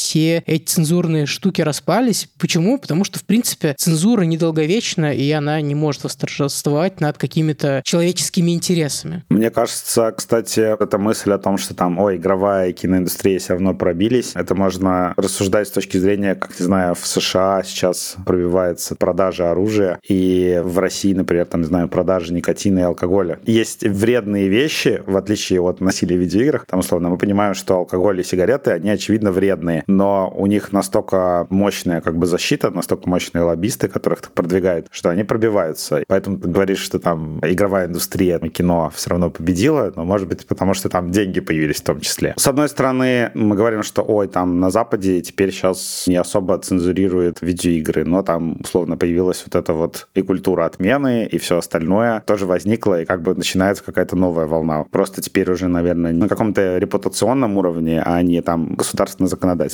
эти 0.45 0.65
цензурные 0.65 1.25
штуки 1.25 1.61
распались. 1.61 2.27
Почему? 2.39 2.77
Потому 2.77 3.03
что, 3.03 3.19
в 3.19 3.25
принципе, 3.25 3.75
цензура 3.77 4.23
недолговечна, 4.23 5.13
и 5.13 5.29
она 5.31 5.61
не 5.61 5.75
может 5.75 6.03
восторжествовать 6.03 7.01
над 7.01 7.17
какими-то 7.17 7.81
человеческими 7.85 8.51
интересами. 8.51 9.23
Мне 9.29 9.49
кажется, 9.49 10.13
кстати, 10.15 10.59
эта 10.59 10.97
мысль 10.97 11.31
о 11.31 11.37
том, 11.37 11.57
что 11.57 11.73
там, 11.73 11.99
ой, 11.99 12.17
игровая 12.17 12.69
и 12.69 12.73
киноиндустрия 12.73 13.39
все 13.39 13.53
равно 13.53 13.73
пробились, 13.73 14.31
это 14.35 14.55
можно 14.55 15.13
рассуждать 15.17 15.67
с 15.67 15.71
точки 15.71 15.97
зрения, 15.97 16.35
как, 16.35 16.59
не 16.59 16.65
знаю, 16.65 16.95
в 16.95 17.05
США 17.05 17.63
сейчас 17.63 18.15
пробивается 18.25 18.95
продажа 18.95 19.51
оружия, 19.51 19.99
и 20.07 20.61
в 20.63 20.79
России, 20.79 21.13
например, 21.13 21.45
там, 21.45 21.61
не 21.61 21.67
знаю, 21.67 21.87
продажа 21.87 22.33
никотина 22.33 22.79
и 22.79 22.83
алкоголя. 22.83 23.39
Есть 23.45 23.83
вредные 23.83 24.47
вещи, 24.47 25.01
в 25.05 25.17
отличие 25.17 25.61
от 25.61 25.81
насилия 25.81 26.17
в 26.17 26.19
видеоиграх, 26.19 26.65
там, 26.65 26.79
условно, 26.79 27.09
мы 27.09 27.17
понимаем, 27.17 27.53
что 27.53 27.77
алкоголь 27.77 28.19
и 28.19 28.23
сигареты, 28.23 28.71
они, 28.71 28.89
очевидно, 28.89 29.31
вредные, 29.31 29.83
но 29.87 30.31
у 30.35 30.47
них 30.47 30.71
настолько 30.71 31.47
мощная 31.49 32.01
как 32.01 32.17
бы 32.17 32.25
защита, 32.25 32.69
настолько 32.69 33.09
мощные 33.09 33.43
лоббисты, 33.43 33.87
которых 33.87 34.21
так 34.21 34.31
продвигают, 34.31 34.87
что 34.91 35.09
они 35.09 35.23
пробиваются. 35.23 36.03
Поэтому 36.07 36.37
ты 36.37 36.47
говоришь, 36.47 36.79
что 36.79 36.99
там 36.99 37.39
игровая 37.41 37.87
индустрия, 37.87 38.39
кино 38.39 38.91
все 38.93 39.09
равно 39.09 39.29
победила, 39.29 39.91
но, 39.95 40.05
может 40.05 40.27
быть, 40.27 40.47
потому 40.47 40.73
что 40.73 40.89
там 40.89 41.11
деньги 41.11 41.39
появились 41.39 41.77
в 41.77 41.83
том 41.83 41.99
числе. 41.99 42.33
С 42.37 42.47
одной 42.47 42.69
стороны, 42.69 43.31
мы 43.33 43.55
говорим, 43.55 43.83
что, 43.83 44.01
ой, 44.01 44.27
там 44.27 44.59
на 44.59 44.69
Западе 44.69 45.21
теперь 45.21 45.51
сейчас 45.51 46.05
не 46.07 46.15
особо 46.15 46.57
цензурируют 46.57 47.41
видеоигры, 47.41 48.05
но 48.05 48.23
там, 48.23 48.57
условно, 48.61 48.97
появилась 48.97 49.43
вот 49.45 49.55
эта 49.55 49.73
вот 49.73 50.07
и 50.13 50.21
культура 50.21 50.65
отмены, 50.65 51.25
и 51.25 51.37
все 51.37 51.57
остальное 51.57 52.21
тоже 52.21 52.45
возникло, 52.45 53.01
и 53.01 53.05
как 53.05 53.21
бы 53.21 53.35
начинается 53.35 53.83
какая-то 53.83 54.15
новая 54.15 54.47
волна. 54.47 54.85
Просто 54.91 55.21
теперь 55.21 55.51
уже, 55.51 55.67
наверное, 55.67 56.13
на 56.13 56.27
каком-то 56.27 56.77
репутационном 56.77 57.57
уровне, 57.57 58.01
а 58.05 58.21
не 58.21 58.41
там 58.41 58.75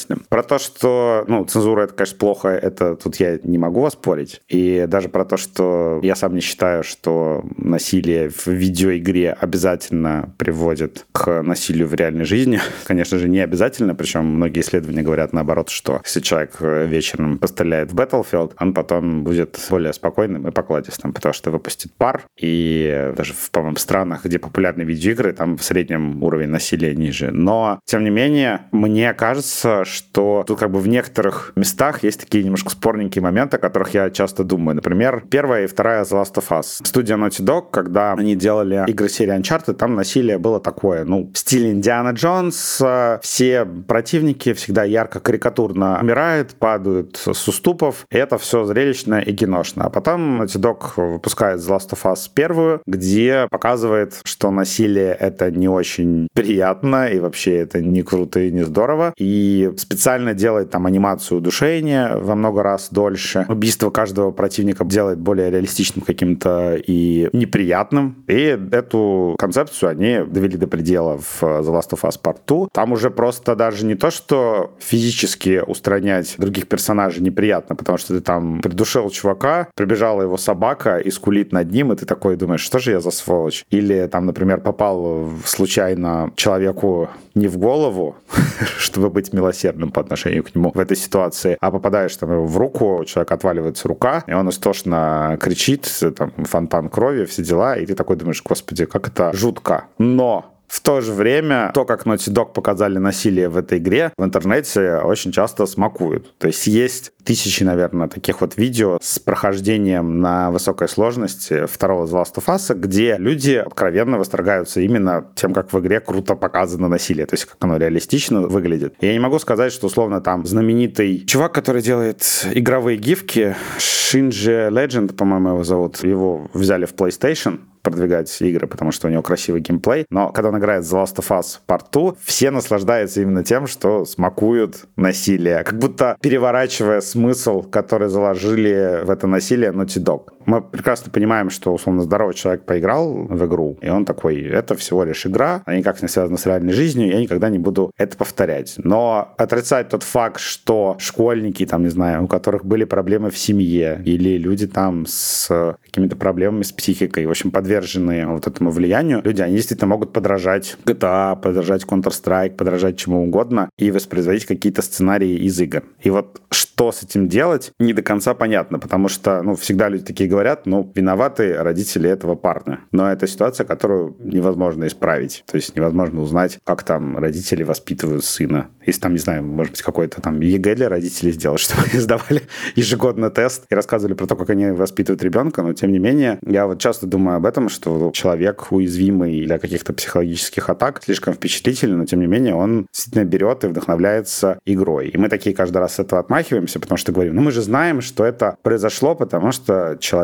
государственно-законодательном. 0.02 0.26
Про 0.30 0.44
то, 0.44 0.60
что, 0.60 1.26
ну, 1.28 1.46
цензура 1.46 1.84
это, 1.84 1.94
конечно, 1.94 2.18
плохо, 2.18 2.50
это 2.50 2.96
тут 2.96 3.16
я 3.18 3.40
не 3.44 3.58
могу 3.58 3.86
оспорить. 3.86 4.42
И 4.48 4.86
даже 4.88 5.10
про 5.10 5.26
то, 5.26 5.38
что 5.38 6.00
я 6.04 6.16
сам 6.16 6.36
не 6.36 6.42
считаю, 6.42 6.84
что 6.84 7.44
насилие 7.58 8.30
в 8.30 8.48
видеоигре 8.48 9.32
обязательно 9.32 10.34
приводит 10.38 11.06
к 11.12 11.42
насилию 11.42 11.88
в 11.88 11.94
реальной 11.94 12.26
жизни. 12.26 12.60
Конечно 12.86 13.18
же, 13.18 13.30
не 13.30 13.40
обязательно, 13.40 13.96
причем 13.96 14.26
многие 14.26 14.62
исследования 14.62 15.04
говорят 15.04 15.34
наоборот, 15.34 15.70
что 15.70 16.02
если 16.04 16.20
человек 16.22 16.58
вечером 16.60 17.38
постреляет 17.38 17.92
в 17.92 17.96
Battlefield, 17.96 18.54
он 18.60 18.74
потом 18.74 19.24
будет 19.24 19.60
более 19.70 19.94
спокойным 19.94 20.48
и 20.48 20.52
покладистым, 20.52 21.14
потому 21.14 21.34
что 21.34 21.52
выпустит 21.52 21.94
пар, 21.94 22.24
и 22.40 23.14
даже 23.16 23.34
в, 23.34 23.52
по-моему, 23.52 23.78
странах, 23.78 24.26
где 24.26 24.40
популярны 24.40 24.84
видеоигры, 24.84 25.34
там 25.34 25.58
в 25.58 25.64
среднем 25.64 26.24
уровень 26.24 26.48
насилия 26.48 26.96
ниже. 26.96 27.32
Но, 27.32 27.80
тем 27.86 28.04
не 28.04 28.10
менее, 28.10 28.62
мне 28.72 29.14
кажется, 29.14 29.86
что 29.92 30.44
тут 30.48 30.60
как 30.60 30.72
бы 30.72 30.80
в 30.80 30.88
некоторых 30.88 31.54
местах 31.56 32.04
есть 32.04 32.22
такие 32.22 32.44
немножко 32.44 32.72
спорненькие 32.72 33.22
моменты, 33.22 33.58
о 33.58 33.60
которых 33.60 33.94
я 33.94 34.10
часто 34.10 34.44
думаю. 34.44 34.76
Например, 34.76 35.24
первая 35.30 35.66
и 35.66 35.68
вторая 35.68 36.04
The 36.04 36.22
Last 36.22 36.36
of 36.36 36.50
Us. 36.50 36.86
Студия 36.86 37.18
Naughty 37.18 37.44
Dog, 37.44 37.66
когда 37.72 38.14
они 38.14 38.36
делали 38.36 38.84
игры 38.88 39.10
серии 39.10 39.38
Uncharted, 39.38 39.74
там 39.74 39.96
насилие 39.96 40.38
было 40.38 40.60
такое, 40.60 41.04
ну, 41.06 41.30
в 41.34 41.38
стиле 41.38 41.72
Индиана 41.72 42.12
Джонс, 42.12 42.82
все 43.22 43.66
противники 43.88 44.54
всегда 44.54 44.84
ярко 44.84 45.20
карикатурно 45.20 46.00
умирают, 46.02 46.56
падают 46.56 47.18
с 47.18 47.48
уступов, 47.48 48.06
и 48.10 48.18
это 48.18 48.38
все 48.38 48.64
зрелищно 48.66 49.20
и 49.20 49.34
киношно. 49.34 49.86
А 49.86 49.90
потом 49.90 50.42
Naughty 50.42 50.60
Dog 50.60 51.12
выпускает 51.12 51.60
The 51.60 51.78
Last 51.78 51.90
of 51.92 52.12
Us 52.12 52.30
первую, 52.34 52.82
где 52.86 53.48
показывает, 53.50 54.20
что 54.24 54.52
насилие 54.52 55.14
это 55.14 55.52
не 55.52 55.68
очень 55.68 56.28
приятно, 56.34 57.08
и 57.08 57.20
вообще 57.20 57.58
это 57.58 57.82
не 57.82 58.02
круто 58.02 58.40
и 58.40 58.52
не 58.52 58.64
здорово, 58.64 59.14
и 59.18 59.72
специально 59.82 60.34
делает 60.34 60.70
там 60.70 60.86
анимацию 60.86 61.40
удушения 61.40 62.16
во 62.16 62.36
много 62.36 62.64
раз 62.64 62.90
дольше. 62.92 63.46
Убийство 63.50 63.90
каждого 63.90 64.32
противника 64.32 64.86
делает 64.86 65.20
более 65.20 65.50
реалистичным 65.50 66.06
каким-то 66.06 66.76
и 66.76 67.30
неприятным. 67.34 68.24
И 68.28 68.58
эту 68.72 69.36
концепцию 69.38 69.90
они 69.90 70.20
довели 70.26 70.58
до 70.58 70.68
предела 70.68 71.18
в 71.18 71.44
The 71.44 71.68
Last 71.68 71.92
of 71.92 72.02
Us 72.02 72.20
Part 72.22 72.38
2. 72.48 72.68
Там 72.72 72.94
уже 72.94 73.10
просто 73.10 73.56
даже 73.56 73.86
не 73.86 73.96
то, 73.96 74.12
что 74.12 74.76
физически 74.80 75.62
устранять 75.66 76.36
других 76.38 76.68
персонажей 76.68 77.22
неприятно, 77.22 77.76
потому 77.76 77.98
что 77.98 78.14
ты 78.14 78.22
там 78.22 78.62
придушил 78.62 79.10
чувака, 79.10 79.68
прибежала 79.76 80.22
его 80.22 80.38
собака 80.38 80.98
и 80.98 81.10
скулит 81.12 81.52
над 81.52 81.72
ним, 81.72 81.92
и 81.92 81.96
ты 81.96 82.06
такой 82.06 82.36
думаешь, 82.36 82.62
что 82.62 82.80
же 82.80 82.92
я 82.92 83.00
за 83.00 83.12
сволочь? 83.12 83.66
Или 83.72 84.08
там, 84.08 84.26
например, 84.26 84.62
попал 84.62 85.30
случайно 85.46 86.32
человеку 86.36 87.10
не 87.36 87.48
в 87.48 87.58
голову, 87.58 88.16
чтобы 88.78 89.10
быть 89.10 89.34
милосердным 89.34 89.71
по 89.72 90.02
отношению 90.02 90.44
к 90.44 90.56
нему 90.56 90.72
в 90.74 90.80
этой 90.80 90.98
ситуации, 90.98 91.58
а 91.60 91.72
попадаешь 91.72 92.16
там 92.16 92.46
в 92.46 92.58
руку, 92.58 93.00
у 93.00 93.06
человека 93.06 93.34
отваливается 93.34 93.88
рука, 93.88 94.24
и 94.28 94.34
он 94.34 94.50
истошно 94.50 95.38
кричит, 95.42 95.90
там, 96.18 96.32
фонтан 96.32 96.90
крови, 96.90 97.26
все 97.26 97.44
дела, 97.44 97.76
и 97.76 97.86
ты 97.86 97.96
такой 97.96 98.16
думаешь, 98.16 98.42
господи, 98.44 98.86
как 98.86 99.08
это 99.08 99.32
жутко. 99.34 99.86
Но 99.98 100.51
в 100.72 100.80
то 100.80 101.02
же 101.02 101.12
время 101.12 101.72
то, 101.74 101.84
как 101.84 102.06
Naughty 102.06 102.32
Dog 102.32 102.54
показали 102.54 102.98
насилие 102.98 103.50
в 103.50 103.58
этой 103.58 103.78
игре, 103.78 104.14
в 104.18 104.24
интернете 104.24 105.02
очень 105.04 105.34
часто 105.34 105.66
смакуют. 105.66 106.34
То 106.38 106.48
есть 106.48 106.66
есть 106.66 107.12
тысячи, 107.26 107.64
наверное, 107.64 108.08
таких 108.08 108.40
вот 108.40 108.56
видео 108.56 108.98
с 109.02 109.20
прохождением 109.20 110.22
на 110.22 110.50
высокой 110.50 110.88
сложности 110.88 111.66
второго 111.66 112.06
The 112.06 112.24
Last 112.24 112.36
of 112.36 112.46
Us, 112.46 112.74
где 112.74 113.18
люди 113.20 113.56
откровенно 113.56 114.18
восторгаются 114.18 114.80
именно 114.80 115.28
тем, 115.36 115.54
как 115.54 115.74
в 115.74 115.80
игре 115.80 116.00
круто 116.00 116.36
показано 116.36 116.88
насилие, 116.88 117.26
то 117.26 117.34
есть 117.34 117.46
как 117.46 117.58
оно 117.60 117.76
реалистично 117.76 118.42
выглядит. 118.42 118.96
Я 119.02 119.12
не 119.12 119.20
могу 119.20 119.40
сказать, 119.40 119.74
что 119.74 119.88
условно 119.88 120.22
там 120.22 120.46
знаменитый 120.46 121.26
чувак, 121.26 121.54
который 121.54 121.82
делает 121.82 122.24
игровые 122.54 122.98
гифки, 122.98 123.58
Shinji 123.78 124.70
Legend, 124.70 125.16
по-моему, 125.16 125.50
его 125.50 125.64
зовут, 125.66 126.02
его 126.04 126.50
взяли 126.54 126.86
в 126.86 126.94
PlayStation, 126.94 127.60
продвигать 127.82 128.42
игры, 128.42 128.68
потому 128.68 128.92
что 128.92 129.08
у 129.08 129.12
него 129.12 129.22
красивый 129.22 129.62
геймплей. 129.62 130.06
Но 130.10 130.32
когда 130.32 130.50
он 130.50 130.58
играет 130.58 130.84
The 130.84 131.04
Last 131.04 131.16
of 131.18 131.28
Us 131.30 131.60
Part 131.68 131.86
2, 131.92 132.16
все 132.24 132.52
наслаждаются 132.52 133.22
именно 133.22 133.44
тем, 133.44 133.68
что 133.68 134.06
смакуют 134.06 134.86
насилие. 134.96 135.64
Как 135.64 135.78
будто 135.78 136.18
переворачивая 136.22 137.02
смысл, 137.02 137.64
который 137.64 138.10
заложили 138.10 139.04
в 139.04 139.10
это 139.10 139.28
насилие 139.28 139.72
Naughty 139.72 140.04
Dog. 140.04 140.30
Мы 140.46 140.62
прекрасно 140.62 141.12
понимаем, 141.12 141.50
что, 141.50 141.74
условно, 141.74 142.02
здоровый 142.04 142.34
человек 142.34 142.64
поиграл 142.66 143.12
в 143.12 143.46
игру, 143.46 143.78
и 143.82 143.90
он 143.90 144.06
такой, 144.06 144.42
это 144.42 144.76
всего 144.76 145.04
лишь 145.04 145.26
игра, 145.26 145.64
она 145.66 145.78
никак 145.78 146.02
не 146.02 146.08
связана 146.08 146.38
с 146.38 146.46
реальной 146.46 146.74
жизнью, 146.74 147.10
я 147.10 147.20
никогда 147.20 147.50
не 147.50 147.60
буду 147.60 147.92
это 147.98 148.18
повторять. 148.18 148.76
Но 148.78 149.34
отрицать 149.38 149.90
тот 149.90 150.04
факт, 150.04 150.40
что 150.40 150.96
школьники, 151.00 151.66
там, 151.66 151.84
не 151.84 151.90
знаю, 151.90 152.24
у 152.24 152.28
которых 152.28 152.66
были 152.66 152.84
проблемы 152.84 153.30
в 153.30 153.38
семье, 153.38 154.02
или 154.06 154.38
люди 154.38 154.68
там 154.68 155.06
с 155.08 155.76
какими-то 155.84 156.16
проблемами 156.16 156.64
с 156.64 156.72
психикой, 156.72 157.26
в 157.26 157.30
общем, 157.30 157.52
подверженные 157.52 158.28
вот 158.28 158.48
этому 158.48 158.72
влиянию, 158.72 159.22
люди, 159.24 159.42
они 159.42 159.56
действительно 159.56 159.90
могут 159.90 160.14
подражать 160.14 160.78
GTA, 160.86 161.40
подражать 161.40 161.84
Counter-Strike, 161.84 162.56
подражать 162.56 162.98
чему 162.98 163.24
угодно 163.24 163.70
и 163.78 163.92
воспроизводить 163.92 164.46
какие-то 164.46 164.82
сценарии 164.82 165.36
из 165.46 165.60
игр. 165.60 165.84
И 166.02 166.10
вот 166.10 166.42
что 166.50 166.92
с 166.92 167.04
этим 167.04 167.28
делать, 167.28 167.72
не 167.80 167.94
до 167.94 168.02
конца 168.02 168.34
понятно, 168.34 168.80
потому 168.80 169.08
что, 169.08 169.42
ну, 169.44 169.56
всегда 169.56 169.90
люди 169.90 170.06
такие 170.06 170.30
говорят, 170.32 170.66
ну, 170.66 170.92
виноваты 170.96 171.56
родители 171.58 172.10
этого 172.10 172.36
парня. 172.36 172.80
Но 172.92 173.12
это 173.12 173.28
ситуация, 173.28 173.66
которую 173.66 174.16
невозможно 174.20 174.88
исправить. 174.88 175.44
То 175.46 175.58
есть 175.58 175.76
невозможно 175.76 176.22
узнать, 176.22 176.58
как 176.64 176.84
там 176.84 177.18
родители 177.18 177.64
воспитывают 177.64 178.24
сына. 178.24 178.70
Если 178.86 179.02
там, 179.02 179.14
не 179.14 179.20
знаю, 179.20 179.44
может 179.44 179.74
быть, 179.74 179.82
какой-то 179.82 180.22
там 180.22 180.40
ЕГЭ 180.40 180.76
для 180.76 180.90
родителей 180.90 181.32
сделать, 181.34 181.60
чтобы 181.66 181.84
они 181.92 182.02
сдавали 182.02 182.42
ежегодно 182.76 183.30
тест 183.30 183.66
и 183.70 183.76
рассказывали 183.76 184.14
про 184.16 184.26
то, 184.26 184.36
как 184.36 184.50
они 184.50 184.72
воспитывают 184.72 185.22
ребенка, 185.24 185.62
но 185.62 185.74
тем 185.74 185.92
не 185.92 186.00
менее, 186.00 186.40
я 186.46 186.66
вот 186.66 186.80
часто 186.80 187.06
думаю 187.06 187.38
об 187.38 187.46
этом, 187.46 187.70
что 187.70 188.12
человек 188.14 188.72
уязвимый 188.72 189.46
для 189.46 189.60
каких-то 189.60 189.94
психологических 189.94 190.70
атак, 190.70 191.02
слишком 191.04 191.34
впечатлительный, 191.34 191.98
но 191.98 192.06
тем 192.06 192.22
не 192.22 192.28
менее 192.28 192.56
он 192.56 192.88
действительно 192.94 193.26
берет 193.26 193.64
и 193.64 193.68
вдохновляется 193.68 194.60
игрой. 194.66 195.10
И 195.10 195.18
мы 195.18 195.28
такие 195.30 195.56
каждый 195.56 195.78
раз 195.78 195.96
с 195.96 196.00
этого 196.00 196.22
отмахиваемся, 196.22 196.80
потому 196.80 196.98
что 196.98 197.12
говорим, 197.12 197.36
ну 197.36 197.42
мы 197.42 197.52
же 197.52 197.62
знаем, 197.62 198.02
что 198.02 198.24
это 198.24 198.56
произошло, 198.62 199.14
потому 199.16 199.52
что 199.52 199.98
человек 200.00 200.21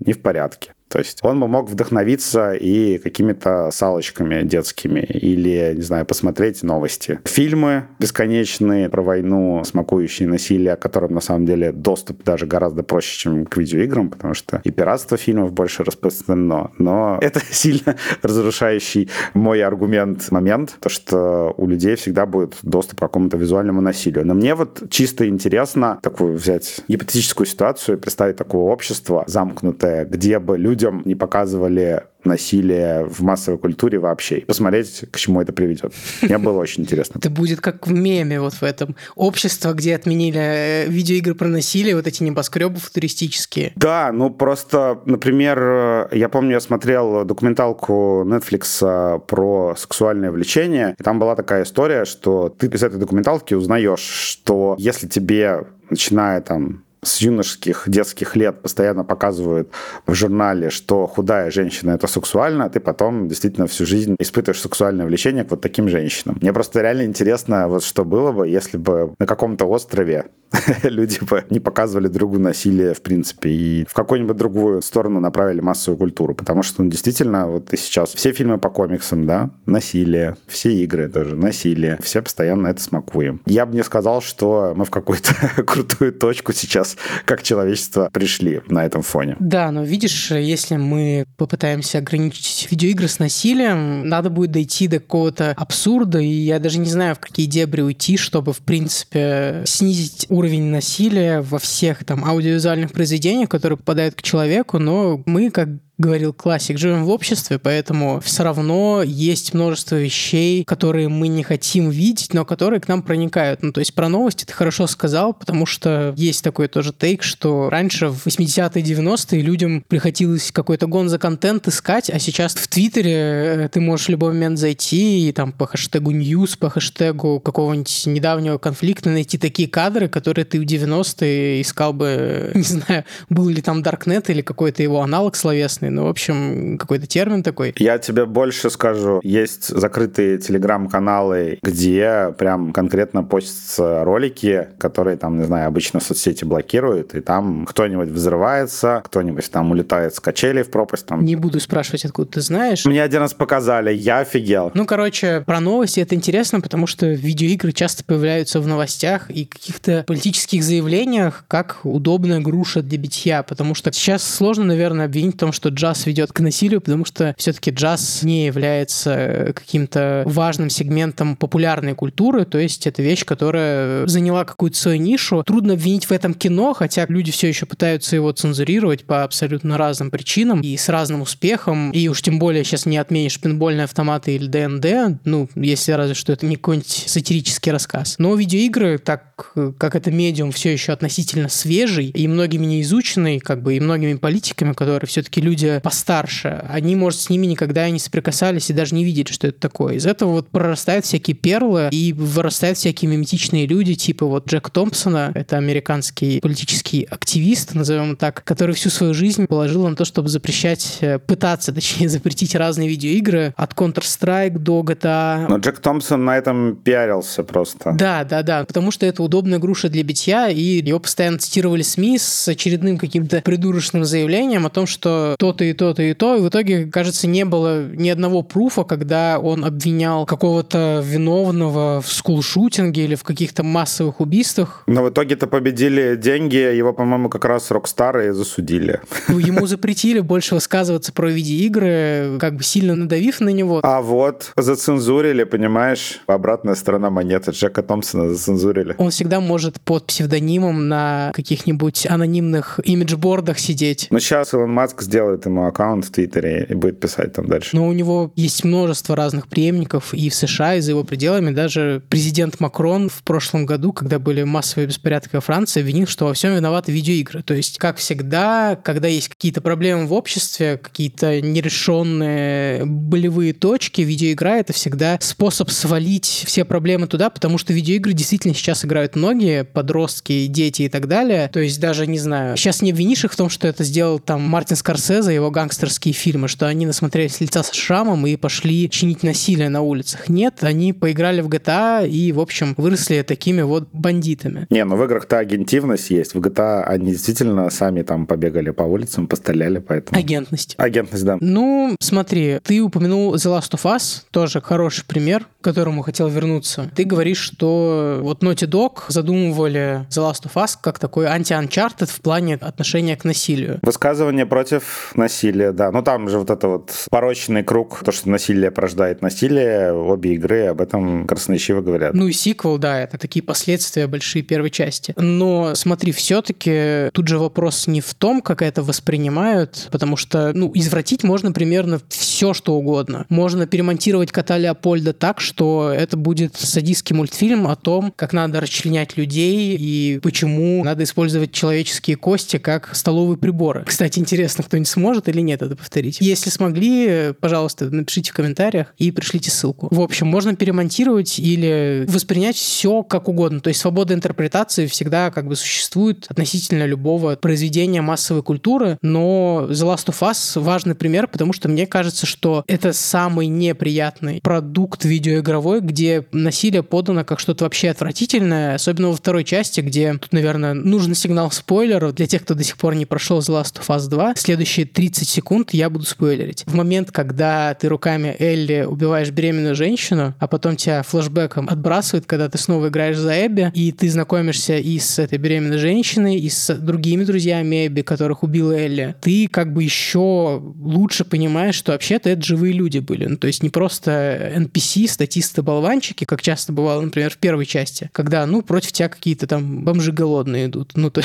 не 0.00 0.12
в 0.12 0.22
порядке. 0.22 0.75
То 0.88 0.98
есть 0.98 1.18
он 1.22 1.40
бы 1.40 1.48
мог 1.48 1.68
вдохновиться 1.68 2.52
и 2.52 2.98
какими-то 2.98 3.70
салочками 3.72 4.42
детскими 4.42 5.00
или, 5.00 5.74
не 5.76 5.82
знаю, 5.82 6.06
посмотреть 6.06 6.62
новости. 6.62 7.20
Фильмы 7.24 7.88
бесконечные 7.98 8.88
про 8.88 9.02
войну, 9.02 9.62
смакующие 9.64 10.28
насилие, 10.28 10.74
о 10.74 10.76
котором 10.76 11.14
на 11.14 11.20
самом 11.20 11.46
деле 11.46 11.72
доступ 11.72 12.22
даже 12.24 12.46
гораздо 12.46 12.82
проще, 12.82 13.18
чем 13.18 13.46
к 13.46 13.56
видеоиграм, 13.56 14.10
потому 14.10 14.34
что 14.34 14.60
и 14.64 14.70
пиратство 14.70 15.16
фильмов 15.16 15.52
больше 15.52 15.82
распространено. 15.82 16.70
Но 16.78 17.18
это 17.20 17.40
сильно 17.50 17.96
разрушающий 18.22 19.10
мой 19.34 19.62
аргумент 19.62 20.30
момент, 20.30 20.76
то 20.80 20.88
что 20.88 21.54
у 21.56 21.66
людей 21.66 21.96
всегда 21.96 22.26
будет 22.26 22.56
доступ 22.62 22.98
к 22.98 23.02
какому-то 23.02 23.36
визуальному 23.36 23.80
насилию. 23.80 24.26
Но 24.26 24.34
мне 24.34 24.54
вот 24.54 24.84
чисто 24.90 25.28
интересно 25.28 25.98
такую 26.02 26.34
взять 26.34 26.80
гипотетическую 26.88 27.46
ситуацию, 27.46 27.98
представить 27.98 28.36
такое 28.36 28.62
общество 28.62 29.24
замкнутое, 29.26 30.04
где 30.04 30.38
бы 30.38 30.56
люди 30.56 30.75
людям 30.76 31.02
не 31.06 31.14
показывали 31.14 32.02
насилие 32.24 33.06
в 33.06 33.22
массовой 33.22 33.58
культуре 33.58 33.98
вообще. 33.98 34.38
И 34.38 34.44
посмотреть, 34.44 35.04
к 35.10 35.16
чему 35.16 35.40
это 35.40 35.52
приведет. 35.52 35.94
Мне 36.22 36.38
было 36.38 36.58
очень 36.58 36.82
интересно. 36.82 37.18
Это 37.18 37.30
будет 37.30 37.60
как 37.60 37.86
в 37.86 37.92
меме 37.92 38.40
вот 38.40 38.54
в 38.54 38.62
этом. 38.62 38.96
Общество, 39.14 39.72
где 39.72 39.94
отменили 39.94 40.40
э, 40.40 40.86
видеоигры 40.88 41.34
про 41.34 41.48
насилие, 41.48 41.94
вот 41.94 42.06
эти 42.06 42.22
небоскребы 42.24 42.78
футуристические. 42.78 43.72
Да, 43.76 44.10
ну 44.12 44.30
просто, 44.30 45.00
например, 45.06 45.58
э, 45.60 46.08
я 46.12 46.28
помню, 46.28 46.52
я 46.52 46.60
смотрел 46.60 47.24
документалку 47.24 48.24
Netflix 48.26 48.82
э, 48.82 49.20
про 49.20 49.74
сексуальное 49.78 50.32
влечение, 50.32 50.96
и 50.98 51.02
там 51.02 51.18
была 51.18 51.36
такая 51.36 51.62
история, 51.62 52.04
что 52.04 52.48
ты 52.48 52.66
из 52.66 52.82
этой 52.82 52.98
документалки 52.98 53.54
узнаешь, 53.54 54.00
что 54.00 54.74
если 54.78 55.06
тебе 55.06 55.64
начиная 55.90 56.40
там 56.40 56.85
с 57.06 57.20
юношеских, 57.20 57.84
детских 57.86 58.36
лет 58.36 58.62
постоянно 58.62 59.04
показывают 59.04 59.70
в 60.06 60.14
журнале, 60.14 60.70
что 60.70 61.06
худая 61.06 61.50
женщина 61.50 61.92
это 61.92 62.06
сексуально, 62.06 62.64
а 62.64 62.68
ты 62.68 62.80
потом 62.80 63.28
действительно 63.28 63.66
всю 63.66 63.86
жизнь 63.86 64.16
испытываешь 64.18 64.60
сексуальное 64.60 65.06
влечение 65.06 65.44
к 65.44 65.50
вот 65.50 65.60
таким 65.60 65.88
женщинам. 65.88 66.38
Мне 66.40 66.52
просто 66.52 66.82
реально 66.82 67.02
интересно, 67.02 67.68
вот 67.68 67.84
что 67.84 68.04
было 68.04 68.32
бы, 68.32 68.48
если 68.48 68.76
бы 68.76 69.14
на 69.18 69.26
каком-то 69.26 69.66
острове 69.66 70.26
люди 70.82 71.18
бы 71.24 71.44
не 71.50 71.60
показывали 71.60 72.08
другу 72.08 72.38
насилие 72.38 72.94
в 72.94 73.02
принципе 73.02 73.50
и 73.50 73.86
в 73.88 73.94
какую-нибудь 73.94 74.36
другую 74.36 74.82
сторону 74.82 75.20
направили 75.20 75.60
массовую 75.60 75.98
культуру, 75.98 76.34
потому 76.34 76.62
что 76.62 76.82
ну, 76.82 76.90
действительно 76.90 77.48
вот 77.48 77.72
и 77.72 77.76
сейчас 77.76 78.12
все 78.14 78.32
фильмы 78.32 78.58
по 78.58 78.70
комиксам, 78.70 79.26
да, 79.26 79.50
насилие, 79.66 80.36
все 80.46 80.72
игры 80.72 81.08
тоже 81.08 81.36
насилие, 81.36 81.98
все 82.02 82.22
постоянно 82.22 82.68
это 82.68 82.80
смакуем. 82.80 83.40
Я 83.46 83.66
бы 83.66 83.74
не 83.74 83.84
сказал, 83.84 84.20
что 84.20 84.72
мы 84.76 84.84
в 84.84 84.90
какую-то 84.90 85.34
крутую 85.66 86.12
точку 86.12 86.52
сейчас 86.52 86.95
как 87.24 87.42
человечество 87.42 88.08
пришли 88.12 88.62
на 88.68 88.84
этом 88.84 89.02
фоне. 89.02 89.36
Да, 89.40 89.70
но 89.70 89.82
видишь, 89.82 90.30
если 90.30 90.76
мы 90.76 91.26
попытаемся 91.36 91.98
ограничить 91.98 92.68
видеоигры 92.70 93.08
с 93.08 93.18
насилием, 93.18 94.08
надо 94.08 94.30
будет 94.30 94.52
дойти 94.52 94.88
до 94.88 95.00
какого-то 95.00 95.52
абсурда, 95.56 96.18
и 96.18 96.26
я 96.26 96.58
даже 96.58 96.78
не 96.78 96.88
знаю, 96.88 97.14
в 97.14 97.20
какие 97.20 97.46
дебри 97.46 97.82
уйти, 97.82 98.16
чтобы, 98.16 98.52
в 98.52 98.58
принципе, 98.58 99.62
снизить 99.66 100.26
уровень 100.28 100.64
насилия 100.64 101.40
во 101.40 101.58
всех 101.58 102.04
там 102.04 102.24
аудиовизуальных 102.24 102.92
произведениях, 102.92 103.48
которые 103.48 103.76
попадают 103.76 104.14
к 104.14 104.22
человеку, 104.22 104.78
но 104.78 105.22
мы, 105.26 105.50
как 105.50 105.68
говорил 105.98 106.32
классик, 106.32 106.78
живем 106.78 107.04
в 107.04 107.10
обществе, 107.10 107.58
поэтому 107.58 108.20
все 108.20 108.42
равно 108.42 109.02
есть 109.02 109.54
множество 109.54 109.96
вещей, 109.96 110.64
которые 110.64 111.08
мы 111.08 111.28
не 111.28 111.42
хотим 111.42 111.90
видеть, 111.90 112.34
но 112.34 112.44
которые 112.44 112.80
к 112.80 112.88
нам 112.88 113.02
проникают. 113.02 113.62
Ну, 113.62 113.72
то 113.72 113.80
есть 113.80 113.94
про 113.94 114.08
новости 114.08 114.44
ты 114.44 114.52
хорошо 114.52 114.86
сказал, 114.86 115.32
потому 115.32 115.64
что 115.64 116.14
есть 116.16 116.44
такой 116.44 116.68
тоже 116.68 116.92
тейк, 116.92 117.22
что 117.22 117.70
раньше 117.70 118.08
в 118.08 118.26
80-е, 118.26 118.82
90-е 118.82 119.40
людям 119.40 119.82
приходилось 119.86 120.52
какой-то 120.52 120.86
гон 120.86 121.08
за 121.08 121.18
контент 121.18 121.66
искать, 121.68 122.10
а 122.10 122.18
сейчас 122.18 122.54
в 122.54 122.68
Твиттере 122.68 123.12
э, 123.12 123.68
ты 123.72 123.80
можешь 123.80 124.06
в 124.06 124.10
любой 124.10 124.32
момент 124.32 124.58
зайти 124.58 125.28
и 125.28 125.32
там 125.32 125.52
по 125.52 125.66
хэштегу 125.66 126.12
news, 126.12 126.58
по 126.58 126.68
хэштегу 126.68 127.40
какого-нибудь 127.40 128.04
недавнего 128.06 128.58
конфликта 128.58 129.10
найти 129.10 129.38
такие 129.38 129.68
кадры, 129.68 130.08
которые 130.08 130.44
ты 130.44 130.60
в 130.60 130.64
90-е 130.64 131.62
искал 131.62 131.92
бы, 131.92 132.50
не 132.54 132.62
знаю, 132.62 133.04
был 133.30 133.48
ли 133.48 133.62
там 133.62 133.82
Даркнет 133.82 134.28
или 134.30 134.42
какой-то 134.42 134.82
его 134.82 135.00
аналог 135.00 135.36
словесный, 135.36 135.85
известный, 135.86 135.90
ну, 135.90 136.04
в 136.04 136.08
общем, 136.08 136.78
какой-то 136.78 137.06
термин 137.06 137.42
такой. 137.42 137.74
Я 137.78 137.98
тебе 137.98 138.26
больше 138.26 138.70
скажу. 138.70 139.20
Есть 139.22 139.68
закрытые 139.68 140.38
телеграм-каналы, 140.38 141.58
где 141.62 142.34
прям 142.38 142.72
конкретно 142.72 143.22
постятся 143.22 144.04
ролики, 144.04 144.68
которые 144.78 145.16
там, 145.16 145.38
не 145.38 145.44
знаю, 145.44 145.68
обычно 145.68 146.00
соцсети 146.00 146.44
блокируют, 146.44 147.14
и 147.14 147.20
там 147.20 147.66
кто-нибудь 147.66 148.08
взрывается, 148.08 149.02
кто-нибудь 149.04 149.50
там 149.50 149.70
улетает 149.70 150.14
с 150.14 150.20
качелей 150.20 150.62
в 150.62 150.70
пропасть. 150.70 151.06
Там. 151.06 151.24
Не 151.24 151.36
буду 151.36 151.60
спрашивать, 151.60 152.04
откуда 152.04 152.32
ты 152.32 152.40
знаешь. 152.40 152.84
Мне 152.84 153.02
один 153.02 153.20
раз 153.20 153.34
показали, 153.34 153.92
я 153.92 154.20
офигел. 154.20 154.70
Ну, 154.74 154.86
короче, 154.86 155.42
про 155.46 155.60
новости 155.60 156.00
это 156.00 156.14
интересно, 156.14 156.60
потому 156.60 156.86
что 156.86 157.06
видеоигры 157.06 157.72
часто 157.72 158.04
появляются 158.04 158.60
в 158.60 158.66
новостях 158.66 159.30
и 159.30 159.44
каких-то 159.44 160.04
политических 160.06 160.62
заявлениях, 160.62 161.44
как 161.48 161.78
удобная 161.84 162.40
груша 162.40 162.82
для 162.82 162.98
битья, 162.98 163.42
потому 163.42 163.74
что 163.74 163.92
сейчас 163.92 164.22
сложно, 164.22 164.64
наверное, 164.64 165.06
обвинить 165.06 165.34
в 165.34 165.38
том, 165.38 165.52
что 165.52 165.70
джаз 165.76 166.06
ведет 166.06 166.32
к 166.32 166.40
насилию, 166.40 166.80
потому 166.80 167.04
что 167.04 167.34
все-таки 167.38 167.70
джаз 167.70 168.22
не 168.22 168.46
является 168.46 169.52
каким-то 169.54 170.22
важным 170.26 170.70
сегментом 170.70 171.36
популярной 171.36 171.94
культуры, 171.94 172.44
то 172.44 172.58
есть 172.58 172.86
это 172.86 173.02
вещь, 173.02 173.24
которая 173.24 174.06
заняла 174.06 174.44
какую-то 174.44 174.76
свою 174.76 175.00
нишу. 175.00 175.42
Трудно 175.44 175.74
обвинить 175.74 176.06
в 176.06 176.12
этом 176.12 176.34
кино, 176.34 176.72
хотя 176.72 177.06
люди 177.08 177.30
все 177.30 177.48
еще 177.48 177.66
пытаются 177.66 178.16
его 178.16 178.32
цензурировать 178.32 179.04
по 179.04 179.22
абсолютно 179.22 179.78
разным 179.78 180.10
причинам 180.10 180.60
и 180.60 180.76
с 180.76 180.88
разным 180.88 181.22
успехом, 181.22 181.90
и 181.90 182.08
уж 182.08 182.22
тем 182.22 182.38
более 182.38 182.64
сейчас 182.64 182.86
не 182.86 182.96
отменишь 182.96 183.40
пинбольные 183.40 183.84
автоматы 183.84 184.34
или 184.36 184.46
ДНД, 184.46 185.20
ну, 185.24 185.48
если 185.54 185.92
разве 185.92 186.14
что 186.14 186.32
это 186.32 186.46
не 186.46 186.56
какой-нибудь 186.56 187.04
сатирический 187.06 187.72
рассказ. 187.72 188.16
Но 188.18 188.34
видеоигры, 188.34 188.98
так 188.98 189.52
как 189.78 189.94
это 189.94 190.10
медиум 190.10 190.52
все 190.52 190.72
еще 190.72 190.92
относительно 190.92 191.48
свежий 191.48 192.06
и 192.06 192.26
многими 192.26 192.66
не 192.66 192.82
изученный, 192.82 193.38
как 193.38 193.62
бы 193.62 193.76
и 193.76 193.80
многими 193.80 194.14
политиками, 194.14 194.72
которые 194.72 195.06
все-таки 195.08 195.40
люди 195.40 195.65
люди 195.66 195.80
постарше, 195.80 196.64
они, 196.68 196.96
может, 196.96 197.20
с 197.20 197.30
ними 197.30 197.46
никогда 197.46 197.86
и 197.86 197.90
не 197.90 197.98
соприкасались 197.98 198.70
и 198.70 198.72
даже 198.72 198.94
не 198.94 199.04
видели, 199.04 199.32
что 199.32 199.48
это 199.48 199.58
такое. 199.60 199.94
Из 199.94 200.06
этого 200.06 200.32
вот 200.32 200.48
прорастают 200.48 201.04
всякие 201.04 201.36
перлы 201.36 201.88
и 201.90 202.12
вырастают 202.12 202.78
всякие 202.78 203.10
миметичные 203.10 203.66
люди, 203.66 203.94
типа 203.94 204.26
вот 204.26 204.48
Джек 204.48 204.70
Томпсона, 204.70 205.32
это 205.34 205.56
американский 205.56 206.40
политический 206.40 207.04
активист, 207.04 207.74
назовем 207.74 208.16
так, 208.16 208.42
который 208.44 208.74
всю 208.74 208.90
свою 208.90 209.14
жизнь 209.14 209.46
положил 209.46 209.86
на 209.88 209.96
то, 209.96 210.04
чтобы 210.04 210.28
запрещать, 210.28 210.98
э, 211.00 211.18
пытаться, 211.18 211.72
точнее, 211.72 212.08
запретить 212.16 212.54
разные 212.54 212.88
видеоигры 212.88 213.54
от 213.56 213.72
Counter-Strike 213.72 214.58
до 214.58 214.80
GTA. 214.80 215.46
Но 215.48 215.58
Джек 215.58 215.80
Томпсон 215.80 216.24
на 216.24 216.36
этом 216.36 216.76
пиарился 216.76 217.42
просто. 217.42 217.92
Да, 217.92 218.24
да, 218.24 218.42
да, 218.42 218.64
потому 218.64 218.90
что 218.90 219.06
это 219.06 219.22
удобная 219.22 219.58
груша 219.58 219.88
для 219.88 220.02
битья, 220.02 220.48
и 220.48 220.82
его 220.86 220.98
постоянно 220.98 221.38
цитировали 221.38 221.82
СМИ 221.82 222.18
с 222.18 222.48
очередным 222.48 222.98
каким-то 222.98 223.40
придурочным 223.40 224.04
заявлением 224.04 224.66
о 224.66 224.70
том, 224.70 224.86
что 224.86 225.36
то-то 225.56 225.64
и 225.64 225.72
то-то 225.72 226.02
и 226.02 226.14
то, 226.14 226.36
и 226.36 226.40
в 226.40 226.48
итоге, 226.48 226.86
кажется, 226.86 227.26
не 227.26 227.44
было 227.44 227.86
ни 227.86 228.10
одного 228.10 228.42
пруфа, 228.42 228.84
когда 228.84 229.38
он 229.38 229.64
обвинял 229.64 230.26
какого-то 230.26 231.02
виновного 231.04 232.02
в 232.02 232.12
скулшутинге 232.12 233.04
или 233.04 233.14
в 233.14 233.24
каких-то 233.24 233.62
массовых 233.62 234.20
убийствах. 234.20 234.82
Но 234.86 235.02
в 235.02 235.10
итоге-то 235.10 235.46
победили 235.46 236.16
деньги, 236.16 236.56
его, 236.56 236.92
по-моему, 236.92 237.30
как 237.30 237.44
раз 237.44 237.70
Рокстары 237.70 238.32
засудили. 238.32 239.00
Ну, 239.28 239.38
ему 239.38 239.66
запретили 239.66 240.20
больше 240.20 240.54
высказываться 240.54 241.12
про 241.12 241.30
видеоигры, 241.30 242.38
как 242.38 242.56
бы 242.56 242.62
сильно 242.62 242.94
надавив 242.94 243.40
на 243.40 243.50
него. 243.50 243.80
А 243.82 244.02
вот 244.02 244.52
зацензурили, 244.56 245.44
понимаешь, 245.44 246.20
обратная 246.26 246.74
сторона 246.74 247.10
монеты. 247.10 247.52
Джека 247.52 247.82
Томпсона 247.82 248.28
зацензурили. 248.28 248.94
Он 248.98 249.10
всегда 249.10 249.40
может 249.40 249.80
под 249.80 250.06
псевдонимом 250.06 250.88
на 250.88 251.32
каких-нибудь 251.34 252.06
анонимных 252.06 252.80
имиджбордах 252.84 253.58
сидеть. 253.58 254.08
Но 254.10 254.18
сейчас 254.18 254.52
Илон 254.52 254.70
Маск 254.70 255.02
сделает 255.02 255.45
ему 255.46 255.66
аккаунт 255.66 256.04
в 256.04 256.10
Твиттере 256.10 256.66
и 256.68 256.74
будет 256.74 257.00
писать 257.00 257.32
там 257.32 257.46
дальше. 257.46 257.76
Но 257.76 257.86
у 257.86 257.92
него 257.92 258.32
есть 258.36 258.64
множество 258.64 259.16
разных 259.16 259.48
преемников 259.48 260.14
и 260.14 260.28
в 260.28 260.34
США, 260.34 260.76
и 260.76 260.80
за 260.80 260.92
его 260.92 261.04
пределами. 261.04 261.50
Даже 261.50 262.02
президент 262.08 262.60
Макрон 262.60 263.08
в 263.08 263.22
прошлом 263.22 263.66
году, 263.66 263.92
когда 263.92 264.18
были 264.18 264.42
массовые 264.42 264.86
беспорядки 264.86 265.30
во 265.34 265.40
Франции, 265.40 265.80
обвинил, 265.80 266.06
что 266.06 266.26
во 266.26 266.34
всем 266.34 266.54
виноваты 266.54 266.92
видеоигры. 266.92 267.42
То 267.42 267.54
есть, 267.54 267.78
как 267.78 267.96
всегда, 267.96 268.78
когда 268.82 269.08
есть 269.08 269.28
какие-то 269.28 269.60
проблемы 269.60 270.06
в 270.06 270.12
обществе, 270.12 270.78
какие-то 270.78 271.40
нерешенные 271.40 272.84
болевые 272.84 273.52
точки, 273.52 274.02
видеоигра— 274.02 274.48
это 274.58 274.72
всегда 274.72 275.18
способ 275.20 275.70
свалить 275.70 276.44
все 276.46 276.64
проблемы 276.64 277.06
туда, 277.06 277.30
потому 277.30 277.58
что 277.58 277.72
видеоигры 277.72 278.12
действительно 278.12 278.54
сейчас 278.54 278.84
играют 278.84 279.16
многие, 279.16 279.64
подростки, 279.64 280.46
дети 280.46 280.82
и 280.82 280.88
так 280.88 281.08
далее. 281.08 281.48
То 281.52 281.60
есть 281.60 281.80
даже, 281.80 282.06
не 282.06 282.18
знаю, 282.18 282.56
сейчас 282.56 282.82
не 282.82 282.90
обвинишь 282.90 283.24
их 283.24 283.32
в 283.32 283.36
том, 283.36 283.48
что 283.48 283.68
это 283.68 283.84
сделал 283.84 284.18
там 284.18 284.42
Мартин 284.42 284.76
Скорсезе, 284.76 285.35
его 285.36 285.50
гангстерские 285.50 286.14
фильмы, 286.14 286.48
что 286.48 286.66
они 286.66 286.86
насмотрелись 286.86 287.40
лица 287.40 287.62
с 287.62 287.72
шрамом 287.72 288.26
и 288.26 288.36
пошли 288.36 288.88
чинить 288.90 289.22
насилие 289.22 289.68
на 289.68 289.82
улицах. 289.82 290.28
Нет, 290.28 290.62
они 290.62 290.92
поиграли 290.92 291.40
в 291.40 291.48
GTA 291.48 292.08
и, 292.08 292.32
в 292.32 292.40
общем, 292.40 292.74
выросли 292.76 293.22
такими 293.22 293.62
вот 293.62 293.88
бандитами. 293.92 294.66
Не, 294.70 294.84
ну 294.84 294.96
в 294.96 295.04
играх-то 295.04 295.38
агентивность 295.38 296.10
есть. 296.10 296.34
В 296.34 296.40
GTA 296.40 296.82
они 296.82 297.12
действительно 297.12 297.70
сами 297.70 298.02
там 298.02 298.26
побегали 298.26 298.70
по 298.70 298.82
улицам, 298.82 299.26
постреляли, 299.26 299.78
поэтому... 299.78 300.18
Агентность. 300.18 300.74
Агентность, 300.78 301.24
да. 301.24 301.38
Ну, 301.40 301.96
смотри, 302.00 302.60
ты 302.62 302.80
упомянул 302.80 303.34
The 303.34 303.58
Last 303.58 303.72
of 303.72 303.82
Us, 303.84 304.22
тоже 304.30 304.60
хороший 304.60 305.04
пример, 305.04 305.46
к 305.60 305.64
которому 305.64 306.02
хотел 306.02 306.28
вернуться. 306.28 306.90
Ты 306.94 307.04
говоришь, 307.04 307.38
что 307.38 308.20
вот 308.22 308.42
Naughty 308.42 308.68
Dog 308.68 309.02
задумывали 309.08 310.06
The 310.10 310.30
Last 310.30 310.44
of 310.44 310.54
Us 310.54 310.76
как 310.80 310.98
такой 310.98 311.26
анти-Uncharted 311.26 312.06
в 312.06 312.20
плане 312.20 312.54
отношения 312.54 313.16
к 313.16 313.24
насилию. 313.24 313.78
Высказывание 313.82 314.46
против 314.46 315.12
насилия, 315.16 315.72
да. 315.72 315.90
Ну 315.90 316.02
там 316.02 316.28
же 316.28 316.38
вот 316.38 316.50
это 316.50 316.68
вот 316.68 317.06
порочный 317.10 317.62
круг, 317.62 318.02
то, 318.04 318.12
что 318.12 318.28
насилие 318.28 318.70
порождает 318.70 319.22
насилие, 319.22 319.92
обе 319.92 320.34
игры 320.34 320.66
об 320.66 320.80
этом 320.80 321.26
красноречиво 321.26 321.80
говорят. 321.80 322.14
Ну 322.14 322.26
и 322.26 322.32
сиквел, 322.32 322.78
да, 322.78 323.00
это 323.00 323.18
такие 323.18 323.42
последствия 323.42 324.06
большие 324.06 324.42
первой 324.42 324.70
части. 324.70 325.14
Но 325.16 325.74
смотри, 325.74 326.12
все-таки 326.12 327.10
тут 327.12 327.28
же 327.28 327.38
вопрос 327.38 327.86
не 327.86 328.00
в 328.00 328.14
том, 328.14 328.40
как 328.40 328.62
это 328.62 328.82
воспринимают, 328.82 329.88
потому 329.90 330.16
что, 330.16 330.52
ну, 330.54 330.70
извратить 330.74 331.24
можно 331.24 331.52
примерно 331.52 332.00
все, 332.08 332.54
что 332.54 332.74
угодно. 332.74 333.26
Можно 333.28 333.66
перемонтировать 333.66 334.32
кота 334.32 334.58
Леопольда 334.58 335.12
так, 335.12 335.40
что 335.40 335.92
это 335.94 336.16
будет 336.16 336.56
садистский 336.56 337.14
мультфильм 337.16 337.66
о 337.66 337.76
том, 337.76 338.12
как 338.14 338.32
надо 338.32 338.60
расчленять 338.60 339.16
людей 339.16 339.76
и 339.78 340.18
почему 340.22 340.84
надо 340.84 341.04
использовать 341.04 341.52
человеческие 341.52 342.16
кости 342.16 342.58
как 342.58 342.94
столовые 342.94 343.36
приборы. 343.36 343.84
Кстати, 343.86 344.18
интересно, 344.18 344.64
кто-нибудь 344.64 344.88
сможет 345.06 345.28
или 345.28 345.40
нет 345.40 345.62
это 345.62 345.76
повторить. 345.76 346.18
Если 346.20 346.50
смогли, 346.50 347.32
пожалуйста, 347.40 347.88
напишите 347.88 348.32
в 348.32 348.34
комментариях 348.34 348.92
и 348.98 349.12
пришлите 349.12 349.52
ссылку. 349.52 349.86
В 349.92 350.00
общем, 350.00 350.26
можно 350.26 350.56
перемонтировать 350.56 351.38
или 351.38 352.04
воспринять 352.08 352.56
все 352.56 353.04
как 353.04 353.28
угодно. 353.28 353.60
То 353.60 353.68
есть 353.68 353.78
свобода 353.78 354.14
интерпретации 354.14 354.86
всегда 354.86 355.30
как 355.30 355.46
бы 355.46 355.54
существует 355.54 356.26
относительно 356.28 356.86
любого 356.86 357.36
произведения 357.36 358.02
массовой 358.02 358.42
культуры, 358.42 358.98
но 359.00 359.68
The 359.70 359.94
Last 359.94 360.06
of 360.06 360.18
Us 360.28 360.60
важный 360.60 360.96
пример, 360.96 361.28
потому 361.28 361.52
что 361.52 361.68
мне 361.68 361.86
кажется, 361.86 362.26
что 362.26 362.64
это 362.66 362.92
самый 362.92 363.46
неприятный 363.46 364.40
продукт 364.42 365.04
видеоигровой, 365.04 365.82
где 365.82 366.26
насилие 366.32 366.82
подано 366.82 367.24
как 367.24 367.38
что-то 367.38 367.62
вообще 367.62 367.90
отвратительное, 367.90 368.74
особенно 368.74 369.10
во 369.10 369.16
второй 369.16 369.44
части, 369.44 369.80
где 369.80 370.14
тут, 370.14 370.32
наверное, 370.32 370.74
нужен 370.74 371.14
сигнал 371.14 371.52
спойлеров 371.52 372.12
для 372.16 372.26
тех, 372.26 372.42
кто 372.42 372.54
до 372.54 372.64
сих 372.64 372.76
пор 372.76 372.96
не 372.96 373.06
прошел 373.06 373.38
The 373.38 373.62
Last 373.62 373.80
of 373.80 373.96
Us 373.96 374.08
2. 374.08 374.34
Следующие 374.36 374.86
30 374.96 375.28
секунд 375.28 375.74
я 375.74 375.90
буду 375.90 376.06
спойлерить. 376.06 376.64
В 376.66 376.74
момент, 376.74 377.12
когда 377.12 377.74
ты 377.74 377.88
руками 377.88 378.34
Элли 378.38 378.86
убиваешь 378.88 379.30
беременную 379.30 379.74
женщину, 379.74 380.34
а 380.38 380.46
потом 380.46 380.76
тебя 380.76 381.02
флэшбэком 381.02 381.68
отбрасывает, 381.68 382.24
когда 382.24 382.48
ты 382.48 382.56
снова 382.56 382.88
играешь 382.88 383.18
за 383.18 383.46
Эбби, 383.46 383.70
и 383.74 383.92
ты 383.92 384.08
знакомишься 384.08 384.78
и 384.78 384.98
с 384.98 385.18
этой 385.18 385.36
беременной 385.36 385.76
женщиной, 385.76 386.38
и 386.38 386.48
с 386.48 386.74
другими 386.74 387.24
друзьями 387.24 387.86
Эбби, 387.86 388.00
которых 388.00 388.42
убила 388.42 388.72
Элли, 388.72 389.14
ты 389.20 389.48
как 389.48 389.74
бы 389.74 389.82
еще 389.82 390.62
лучше 390.80 391.26
понимаешь, 391.26 391.74
что 391.74 391.92
вообще-то 391.92 392.30
это 392.30 392.42
живые 392.42 392.72
люди 392.72 392.98
были. 392.98 393.26
Ну, 393.26 393.36
то 393.36 393.48
есть 393.48 393.62
не 393.62 393.68
просто 393.68 394.50
NPC, 394.56 395.08
статисты-болванчики, 395.08 396.24
как 396.24 396.40
часто 396.40 396.72
бывало, 396.72 397.02
например, 397.02 397.32
в 397.32 397.36
первой 397.36 397.66
части, 397.66 398.08
когда, 398.12 398.46
ну, 398.46 398.62
против 398.62 398.92
тебя 398.92 399.10
какие-то 399.10 399.46
там 399.46 399.84
бомжи 399.84 400.10
голодные 400.10 400.68
идут. 400.68 400.92
Ну, 400.94 401.10
то, 401.10 401.20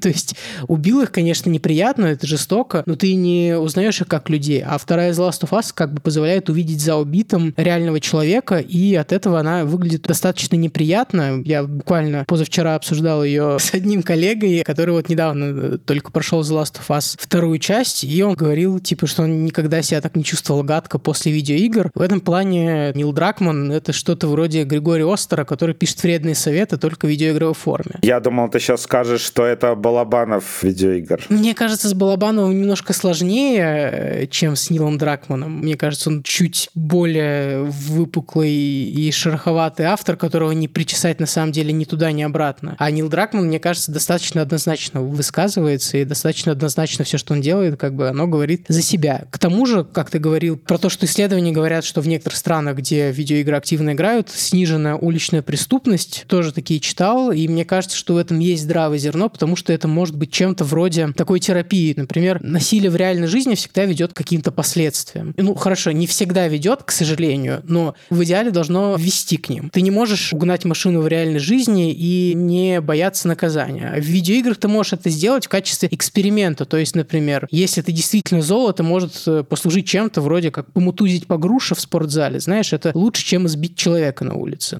то 0.00 0.08
есть 0.08 0.36
убил 0.68 1.00
их, 1.00 1.10
конечно, 1.10 1.50
неприятно, 1.50 2.06
это 2.06 2.24
жестоко, 2.24 2.84
но 2.86 2.94
ты 2.94 3.15
не 3.16 3.58
узнаешь 3.58 4.00
их 4.00 4.08
как 4.08 4.30
людей. 4.30 4.62
А 4.62 4.78
вторая 4.78 5.10
из 5.10 5.18
Last 5.18 5.42
of 5.42 5.50
Us 5.50 5.72
как 5.74 5.92
бы 5.92 6.00
позволяет 6.00 6.48
увидеть 6.48 6.80
за 6.80 6.96
убитым 6.96 7.54
реального 7.56 8.00
человека, 8.00 8.58
и 8.58 8.94
от 8.94 9.12
этого 9.12 9.40
она 9.40 9.64
выглядит 9.64 10.02
достаточно 10.02 10.56
неприятно. 10.56 11.42
Я 11.44 11.64
буквально 11.64 12.24
позавчера 12.26 12.74
обсуждал 12.74 13.24
ее 13.24 13.56
с 13.60 13.74
одним 13.74 14.02
коллегой, 14.02 14.62
который 14.64 14.92
вот 14.92 15.08
недавно 15.08 15.78
только 15.78 16.12
прошел 16.12 16.42
The 16.42 16.62
Last 16.62 16.78
of 16.80 16.96
Us 16.96 17.16
вторую 17.18 17.58
часть, 17.58 18.04
и 18.04 18.22
он 18.22 18.34
говорил, 18.34 18.78
типа, 18.78 19.06
что 19.06 19.22
он 19.22 19.44
никогда 19.44 19.82
себя 19.82 20.00
так 20.00 20.16
не 20.16 20.24
чувствовал 20.24 20.62
гадко 20.62 20.98
после 20.98 21.32
видеоигр. 21.32 21.90
В 21.94 22.00
этом 22.00 22.20
плане 22.20 22.92
Нил 22.94 23.12
Дракман— 23.12 23.72
это 23.72 23.92
что-то 23.92 24.28
вроде 24.28 24.64
Григория 24.64 25.10
Остера, 25.10 25.44
который 25.44 25.74
пишет 25.74 26.02
вредные 26.02 26.34
советы 26.34 26.76
только 26.76 27.06
в 27.06 27.10
видеоигровой 27.10 27.54
форме. 27.54 27.96
Я 28.02 28.20
думал, 28.20 28.48
ты 28.48 28.60
сейчас 28.60 28.82
скажешь, 28.82 29.20
что 29.20 29.44
это 29.44 29.74
Балабанов 29.74 30.62
видеоигр. 30.62 31.24
Мне 31.28 31.54
кажется, 31.54 31.88
с 31.88 31.94
Балабановым 31.94 32.58
немножко 32.58 32.92
сложнее, 32.92 33.05
э, 33.12 34.26
чем 34.28 34.56
с 34.56 34.70
Нилом 34.70 34.98
Дракманом. 34.98 35.58
Мне 35.58 35.76
кажется, 35.76 36.10
он 36.10 36.22
чуть 36.22 36.70
более 36.74 37.62
выпуклый 37.64 38.52
и 38.52 39.10
шероховатый 39.10 39.86
автор, 39.86 40.16
которого 40.16 40.52
не 40.52 40.68
причесать 40.68 41.20
на 41.20 41.26
самом 41.26 41.52
деле 41.52 41.72
ни 41.72 41.84
туда, 41.84 42.12
ни 42.12 42.22
обратно. 42.22 42.76
А 42.78 42.90
Нил 42.90 43.08
Дракман, 43.08 43.46
мне 43.46 43.60
кажется, 43.60 43.92
достаточно 43.92 44.42
однозначно 44.42 45.02
высказывается 45.02 45.98
и 45.98 46.04
достаточно 46.04 46.52
однозначно 46.52 47.04
все, 47.04 47.18
что 47.18 47.34
он 47.34 47.40
делает, 47.40 47.78
как 47.78 47.94
бы 47.94 48.08
оно 48.08 48.26
говорит 48.26 48.66
за 48.68 48.82
себя. 48.82 49.26
К 49.30 49.38
тому 49.38 49.66
же, 49.66 49.84
как 49.84 50.10
ты 50.10 50.18
говорил, 50.18 50.56
про 50.56 50.78
то, 50.78 50.88
что 50.88 51.06
исследования 51.06 51.52
говорят, 51.52 51.84
что 51.84 52.00
в 52.00 52.08
некоторых 52.08 52.36
странах, 52.36 52.76
где 52.76 53.10
видеоигры 53.10 53.56
активно 53.56 53.92
играют, 53.92 54.30
снижена 54.30 54.96
уличная 54.96 55.42
преступность. 55.42 56.24
Тоже 56.28 56.52
такие 56.52 56.80
читал, 56.80 57.30
и 57.30 57.46
мне 57.48 57.64
кажется, 57.64 57.96
что 57.96 58.14
в 58.14 58.16
этом 58.16 58.38
есть 58.38 58.64
здравое 58.64 58.98
зерно, 58.98 59.28
потому 59.28 59.56
что 59.56 59.72
это 59.72 59.88
может 59.88 60.16
быть 60.16 60.32
чем-то 60.32 60.64
вроде 60.64 61.08
такой 61.16 61.40
терапии. 61.40 61.94
Например, 61.96 62.42
насилие 62.42 62.90
в 62.90 62.95
реальной 62.96 63.26
жизни 63.26 63.54
всегда 63.54 63.84
ведет 63.84 64.12
к 64.12 64.16
каким-то 64.16 64.52
последствиям. 64.52 65.34
Ну, 65.36 65.54
хорошо, 65.54 65.92
не 65.92 66.06
всегда 66.06 66.48
ведет, 66.48 66.82
к 66.82 66.90
сожалению, 66.90 67.62
но 67.64 67.94
в 68.10 68.22
идеале 68.24 68.50
должно 68.50 68.96
вести 68.96 69.36
к 69.36 69.48
ним. 69.48 69.70
Ты 69.70 69.80
не 69.80 69.90
можешь 69.90 70.32
угнать 70.32 70.64
машину 70.64 71.00
в 71.00 71.08
реальной 71.08 71.38
жизни 71.38 71.92
и 71.92 72.34
не 72.34 72.80
бояться 72.80 73.28
наказания. 73.28 73.94
В 73.96 74.04
видеоиграх 74.04 74.58
ты 74.58 74.68
можешь 74.68 74.94
это 74.94 75.10
сделать 75.10 75.46
в 75.46 75.48
качестве 75.48 75.88
эксперимента. 75.90 76.64
То 76.64 76.76
есть, 76.76 76.94
например, 76.94 77.48
если 77.50 77.82
ты 77.82 77.92
действительно 77.92 78.42
зол, 78.42 78.70
это 78.70 78.82
может 78.82 79.22
э, 79.26 79.44
послужить 79.44 79.86
чем-то 79.86 80.20
вроде 80.20 80.50
как 80.50 80.72
помутузить 80.72 81.26
по 81.26 81.36
в 81.36 81.80
спортзале. 81.80 82.40
Знаешь, 82.40 82.72
это 82.72 82.90
лучше, 82.94 83.24
чем 83.24 83.46
избить 83.46 83.76
человека 83.76 84.24
на 84.24 84.34
улице. 84.34 84.78